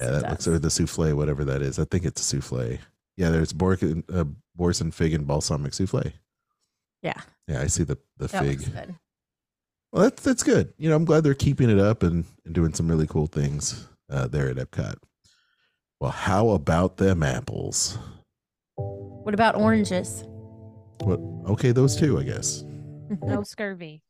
Yeah, 0.00 0.06
it 0.06 0.10
that 0.22 0.30
looks 0.30 0.44
does. 0.44 0.54
or 0.54 0.58
the 0.60 0.70
souffle, 0.70 1.14
whatever 1.14 1.44
that 1.44 1.60
is. 1.62 1.78
I 1.80 1.84
think 1.84 2.04
it's 2.04 2.20
a 2.20 2.24
souffle. 2.36 2.78
Yeah, 3.16 3.30
there's 3.30 3.52
Bork 3.52 3.82
and 3.82 4.04
uh, 4.12 4.24
Boursin 4.54 4.92
fig 4.92 5.12
and 5.14 5.26
balsamic 5.26 5.74
souffle. 5.74 6.12
Yeah. 7.02 7.20
Yeah, 7.48 7.60
I 7.62 7.66
see 7.66 7.82
the 7.82 7.98
the 8.16 8.28
That 8.28 8.44
fig. 8.44 8.60
looks 9.92 9.94
good. 9.94 9.98
Well, 10.00 10.02
that's 10.10 10.22
that's 10.22 10.42
good. 10.42 10.72
You 10.78 10.90
know, 10.90 10.96
I'm 10.96 11.04
glad 11.04 11.24
they're 11.24 11.34
keeping 11.34 11.70
it 11.70 11.78
up 11.78 12.02
and, 12.02 12.24
and 12.44 12.54
doing 12.54 12.72
some 12.74 12.88
really 12.88 13.06
cool 13.06 13.26
things 13.26 13.88
uh, 14.10 14.26
there 14.28 14.48
at 14.48 14.56
Epcot. 14.56 14.96
Well, 16.00 16.10
how 16.12 16.50
about 16.50 16.96
them 16.98 17.22
apples? 17.22 17.98
What 18.76 19.34
about 19.34 19.56
oranges? 19.56 20.24
What? 21.00 21.20
Okay, 21.52 21.72
those 21.72 21.96
two, 21.96 22.18
I 22.18 22.22
guess. 22.24 22.64
No 23.22 23.42
scurvy. 23.42 24.02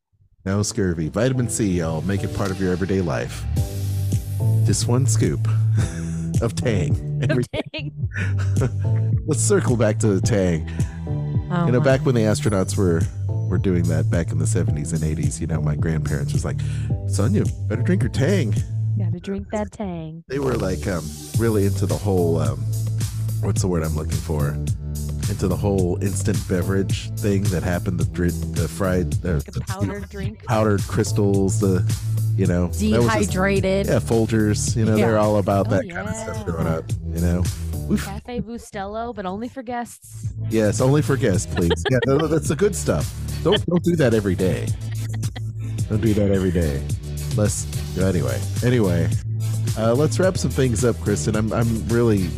No 0.44 0.62
scurvy, 0.64 1.08
vitamin 1.08 1.48
C, 1.48 1.68
y'all. 1.70 2.02
Make 2.02 2.24
it 2.24 2.34
part 2.34 2.50
of 2.50 2.60
your 2.60 2.72
everyday 2.72 3.00
life. 3.00 3.44
Just 4.64 4.88
one 4.88 5.06
scoop 5.06 5.46
of 6.42 6.56
Tang. 6.56 7.20
Every- 7.30 7.44
Dang. 7.52 7.92
Let's 9.28 9.40
circle 9.40 9.76
back 9.76 9.98
to 10.00 10.08
the 10.08 10.20
Tang. 10.20 10.68
Oh 11.52 11.66
you 11.66 11.70
know, 11.72 11.78
my- 11.78 11.84
back 11.84 12.04
when 12.04 12.16
the 12.16 12.22
astronauts 12.22 12.76
were 12.76 13.00
were 13.48 13.58
doing 13.58 13.82
that 13.84 14.10
back 14.10 14.30
in 14.30 14.38
the 14.38 14.44
70s 14.44 14.92
and 14.92 15.02
80s, 15.02 15.40
you 15.40 15.46
know, 15.46 15.60
my 15.60 15.74
grandparents 15.74 16.32
was 16.32 16.44
like, 16.44 16.58
"Son, 17.08 17.34
you 17.34 17.44
better 17.66 17.82
drink 17.82 18.02
your 18.02 18.10
Tang." 18.12 18.54
Gotta 18.98 19.20
drink 19.20 19.46
that 19.52 19.70
tang. 19.72 20.24
they 20.28 20.40
were 20.40 20.54
like 20.56 20.86
um 20.88 21.04
really 21.38 21.66
into 21.66 21.86
the 21.86 21.96
whole 21.96 22.38
um 22.40 22.58
what's 23.42 23.60
the 23.60 23.68
word 23.68 23.84
i'm 23.84 23.94
looking 23.94 24.10
for 24.16 24.48
into 25.30 25.46
the 25.46 25.54
whole 25.54 26.02
instant 26.02 26.36
beverage 26.48 27.08
thing 27.12 27.44
that 27.44 27.62
happened 27.62 28.00
the 28.00 28.04
the 28.60 28.66
fried 28.66 29.14
uh, 29.24 29.34
Like 29.34 29.44
the 29.44 29.60
powdered 29.60 30.08
drink. 30.10 30.44
powdered 30.46 30.82
crystals 30.88 31.60
the 31.60 31.84
you 32.36 32.46
know 32.46 32.66
was 32.66 32.80
just- 32.80 33.02
dehydrated. 33.30 33.86
yeah 33.86 34.00
folgers 34.00 34.74
you 34.74 34.84
know 34.84 34.96
they're 34.96 35.16
all 35.18 35.36
about 35.36 35.68
Oh, 35.68 35.70
that 35.70 35.88
kind 35.88 36.08
of 36.08 36.16
stuff 36.16 36.44
growing 36.44 36.66
up 36.66 36.84
you 37.14 37.20
know 37.20 37.44
We've, 37.88 38.04
Cafe 38.04 38.40
Bustelo, 38.42 39.14
but 39.14 39.26
only 39.26 39.48
for 39.48 39.62
guests. 39.62 40.32
yes 40.50 40.80
only 40.80 41.02
for 41.02 41.16
guests 41.16 41.52
please 41.54 41.70
yeah 41.90 41.98
no, 42.06 42.18
no, 42.18 42.26
that's 42.26 42.48
the 42.48 42.56
good 42.56 42.74
stuff 42.76 43.12
don't 43.42 43.64
don't 43.66 43.82
do 43.82 43.96
that 43.96 44.14
every 44.14 44.34
day 44.34 44.66
don't 45.88 46.00
do 46.00 46.14
that 46.14 46.30
every 46.30 46.50
day 46.50 46.82
let's 47.36 47.66
anyway 47.98 48.40
anyway 48.64 49.08
uh, 49.76 49.94
let's 49.94 50.18
wrap 50.18 50.36
some 50.36 50.50
things 50.50 50.84
up 50.84 50.98
kristen 51.00 51.34
i'm 51.34 51.52
i'm 51.52 51.88
really 51.88 52.28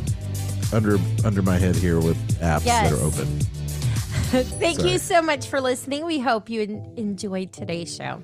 under 0.72 0.98
under 1.24 1.42
my 1.42 1.58
head 1.58 1.76
here 1.76 2.00
with 2.00 2.16
apps 2.40 2.64
that 2.64 2.92
are 2.92 2.96
open 2.96 3.26
Thank 4.30 4.78
Sorry. 4.78 4.92
you 4.92 4.98
so 4.98 5.20
much 5.20 5.48
for 5.48 5.60
listening. 5.60 6.06
We 6.06 6.20
hope 6.20 6.48
you 6.48 6.62
enjoyed 6.96 7.52
today's 7.52 7.92
show. 7.92 8.22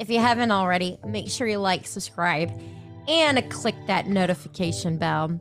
If 0.00 0.10
you 0.10 0.18
haven't 0.18 0.50
already, 0.50 0.98
make 1.06 1.30
sure 1.30 1.46
you 1.46 1.58
like, 1.58 1.86
subscribe, 1.86 2.50
and 3.06 3.48
click 3.52 3.76
that 3.86 4.08
notification 4.08 4.98
bell. 4.98 5.38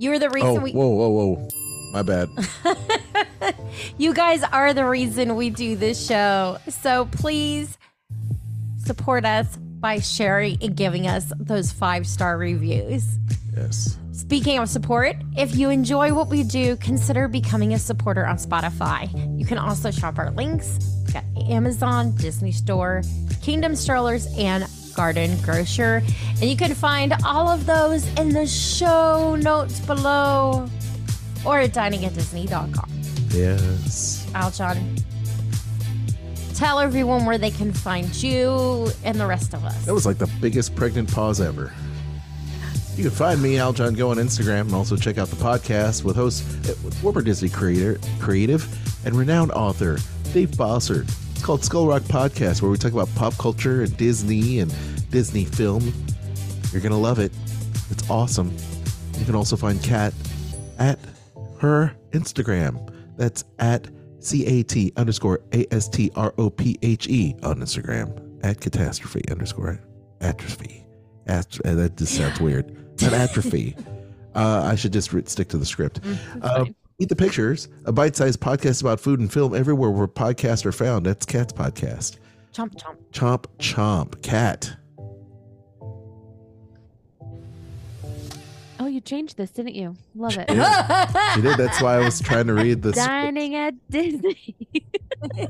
You're 0.00 0.18
the 0.18 0.28
oh 0.28 0.30
reason 0.30 0.62
we 0.62 0.72
whoa 0.72 0.88
whoa 0.88 1.08
whoa 1.10 1.48
my 1.92 2.02
bad 2.02 2.30
you 3.98 4.14
guys 4.14 4.42
are 4.44 4.72
the 4.72 4.86
reason 4.86 5.36
we 5.36 5.50
do 5.50 5.76
this 5.76 6.06
show. 6.06 6.56
So 6.68 7.06
please 7.12 7.76
support 8.78 9.26
us 9.26 9.58
by 9.58 9.98
sharing 10.00 10.56
and 10.62 10.74
giving 10.74 11.06
us 11.06 11.30
those 11.38 11.70
five 11.70 12.06
star 12.06 12.38
reviews. 12.38 13.18
yes 13.54 13.98
Speaking 14.12 14.58
of 14.58 14.68
support, 14.70 15.16
if 15.36 15.56
you 15.56 15.70
enjoy 15.70 16.14
what 16.14 16.28
we 16.28 16.44
do, 16.44 16.76
consider 16.76 17.26
becoming 17.26 17.74
a 17.74 17.78
supporter 17.78 18.26
on 18.26 18.36
Spotify. 18.36 19.08
You 19.38 19.44
can 19.44 19.58
also 19.58 19.90
shop 19.90 20.18
our 20.18 20.30
links. 20.30 20.78
We've 21.04 21.14
got 21.14 21.24
Amazon, 21.50 22.14
Disney 22.16 22.52
Store, 22.52 23.02
Kingdom 23.42 23.74
Strollers, 23.74 24.28
and 24.38 24.64
Garden 24.94 25.36
Grocer. 25.42 26.02
And 26.40 26.42
you 26.42 26.56
can 26.56 26.74
find 26.74 27.14
all 27.24 27.48
of 27.48 27.66
those 27.66 28.06
in 28.18 28.30
the 28.30 28.46
show 28.46 29.36
notes 29.36 29.80
below 29.80 30.68
or 31.44 31.60
at 31.60 31.72
diningatdisney.com. 31.72 32.90
yes 33.30 34.26
Aljon, 34.34 35.02
tell 36.54 36.78
everyone 36.78 37.24
where 37.24 37.38
they 37.38 37.50
can 37.50 37.72
find 37.72 38.14
you 38.22 38.88
and 39.04 39.18
the 39.18 39.26
rest 39.26 39.54
of 39.54 39.64
us. 39.64 39.84
that 39.86 39.94
was 39.94 40.04
like 40.06 40.18
the 40.18 40.30
biggest 40.40 40.74
pregnant 40.76 41.10
pause 41.12 41.40
ever 41.40 41.72
you 42.96 43.04
can 43.04 43.12
find 43.12 43.40
me 43.40 43.54
Aljon 43.54 43.96
Go 43.96 44.10
on 44.10 44.18
instagram 44.18 44.62
and 44.62 44.74
also 44.74 44.96
check 44.96 45.16
out 45.16 45.28
the 45.28 45.36
podcast 45.36 46.04
with 46.04 46.16
host 46.16 46.44
uh, 46.68 46.74
former 47.00 47.22
disney 47.22 47.48
creator 47.48 47.98
creative 48.18 48.66
and 49.06 49.14
renowned 49.14 49.52
author 49.52 49.98
dave 50.34 50.50
bossert 50.50 51.10
it's 51.40 51.46
called 51.46 51.64
skull 51.64 51.86
rock 51.86 52.02
podcast 52.02 52.60
where 52.60 52.70
we 52.70 52.76
talk 52.76 52.92
about 52.92 53.08
pop 53.14 53.32
culture 53.38 53.80
and 53.82 53.96
disney 53.96 54.58
and 54.58 54.70
disney 55.10 55.46
film. 55.46 55.90
You're 56.70 56.82
gonna 56.82 56.98
love 56.98 57.18
it. 57.18 57.32
It's 57.88 58.10
awesome. 58.10 58.54
You 59.18 59.24
can 59.24 59.34
also 59.34 59.56
find 59.56 59.82
Cat 59.82 60.12
at 60.78 60.98
her 61.60 61.96
instagram. 62.10 62.92
That's 63.16 63.44
at 63.58 63.88
c-a-t 64.18 64.92
underscore 64.98 65.40
a-s-t-r-o-p-h-e 65.54 67.34
on 67.42 67.56
instagram. 67.60 68.44
At 68.44 68.60
catastrophe 68.60 69.22
underscore 69.30 69.80
atrophy. 70.20 70.84
Ast- 71.26 71.62
uh, 71.64 71.74
that 71.74 71.96
just 71.96 72.16
sounds 72.16 72.38
weird. 72.38 73.00
Not 73.00 73.14
atrophy. 73.14 73.76
Uh, 74.32 74.62
i 74.64 74.76
should 74.76 74.92
just 74.92 75.12
re- 75.12 75.24
stick 75.26 75.48
to 75.48 75.58
the 75.58 75.66
script. 75.66 75.98
Uh, 76.40 76.66
Eat 77.00 77.08
the 77.08 77.16
Pictures, 77.16 77.68
a 77.86 77.92
bite 77.92 78.14
sized 78.14 78.40
podcast 78.40 78.80
about 78.82 79.00
food 79.00 79.18
and 79.18 79.32
film 79.32 79.54
everywhere 79.54 79.90
where 79.90 80.06
podcasts 80.06 80.64
are 80.64 80.72
found. 80.72 81.06
That's 81.06 81.26
Cat's 81.26 81.52
Podcast. 81.52 82.18
Chomp 82.54 82.74
chomp. 82.76 82.96
Chomp, 83.12 83.46
chomp, 83.58 84.22
cat. 84.22 84.76
Oh, 88.78 88.86
you 88.86 89.00
you 89.00 89.04
changed 89.04 89.38
this, 89.38 89.50
didn't 89.50 89.74
you? 89.74 89.96
Love 90.14 90.36
it. 90.36 90.50
Yeah. 90.50 91.34
She 91.34 91.40
did. 91.40 91.56
That's 91.56 91.80
why 91.80 91.96
I 91.96 92.04
was 92.04 92.20
trying 92.20 92.46
to 92.48 92.54
read 92.54 92.82
this. 92.82 92.96
Dining 92.96 93.54
at 93.54 93.72
Disney. 93.88 94.56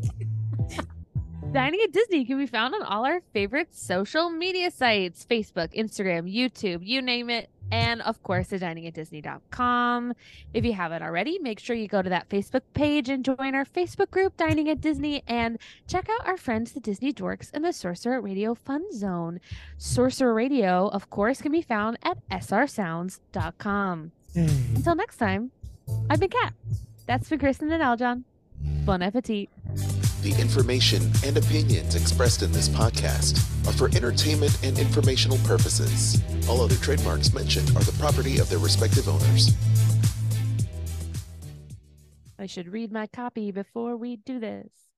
Dining 1.53 1.81
at 1.83 1.91
Disney 1.91 2.25
can 2.25 2.39
be 2.39 2.47
found 2.47 2.77
on 2.77 2.83
all 2.83 3.05
our 3.05 3.23
favorite 3.33 3.75
social 3.75 4.31
media 4.31 4.71
sites 4.71 5.27
Facebook, 5.29 5.75
Instagram, 5.75 6.33
YouTube, 6.33 6.87
you 6.87 7.03
name 7.03 7.29
it. 7.29 7.51
And 7.71 8.03
of 8.03 8.23
course, 8.23 8.49
the 8.49 8.59
dining 8.59 8.87
at 8.87 8.95
diningatdisney.com. 8.95 10.15
If 10.55 10.65
you 10.65 10.73
haven't 10.73 11.03
already, 11.03 11.39
make 11.39 11.59
sure 11.61 11.77
you 11.77 11.89
go 11.89 12.03
to 12.03 12.09
that 12.11 12.29
Facebook 12.29 12.63
page 12.75 13.09
and 13.09 13.25
join 13.25 13.55
our 13.55 13.65
Facebook 13.65 14.11
group, 14.11 14.37
Dining 14.37 14.69
at 14.69 14.81
Disney, 14.81 15.23
and 15.27 15.59
check 15.87 16.09
out 16.09 16.27
our 16.27 16.37
friends, 16.37 16.73
the 16.73 16.81
Disney 16.81 17.13
Dorks, 17.13 17.51
and 17.53 17.65
the 17.65 17.73
Sorcerer 17.73 18.21
Radio 18.21 18.55
Fun 18.55 18.93
Zone. 18.93 19.41
Sorcerer 19.79 20.35
Radio, 20.35 20.89
of 20.89 21.11
course, 21.11 21.41
can 21.41 21.53
be 21.53 21.63
found 21.63 21.99
at 22.03 22.19
srsounds.com. 22.31 24.13
Until 24.35 24.95
next 24.95 25.17
time, 25.17 25.51
I've 26.09 26.21
been 26.21 26.31
Cat. 26.31 26.55
that's 27.07 27.29
for 27.29 27.37
Kristen 27.37 27.71
and 27.73 27.83
Aljon. 27.83 28.25
Bon 28.85 29.03
appetit. 29.03 29.49
The 30.23 30.39
information 30.39 31.11
and 31.25 31.39
opinions 31.39 31.95
expressed 31.95 32.43
in 32.43 32.53
this 32.53 32.69
podcast 32.69 33.39
are 33.67 33.73
for 33.73 33.89
entertainment 33.97 34.59
and 34.63 34.79
informational 34.79 35.39
purposes. 35.39 36.21
All 36.47 36.61
other 36.61 36.75
trademarks 36.77 37.33
mentioned 37.33 37.71
are 37.71 37.83
the 37.83 37.97
property 37.99 38.39
of 38.39 38.51
their 38.51 38.59
respective 38.59 39.09
owners. 39.09 39.55
I 42.39 42.45
should 42.45 42.69
read 42.69 42.93
my 42.93 43.07
copy 43.07 43.51
before 43.51 43.97
we 43.97 44.17
do 44.17 44.39
this. 44.39 44.90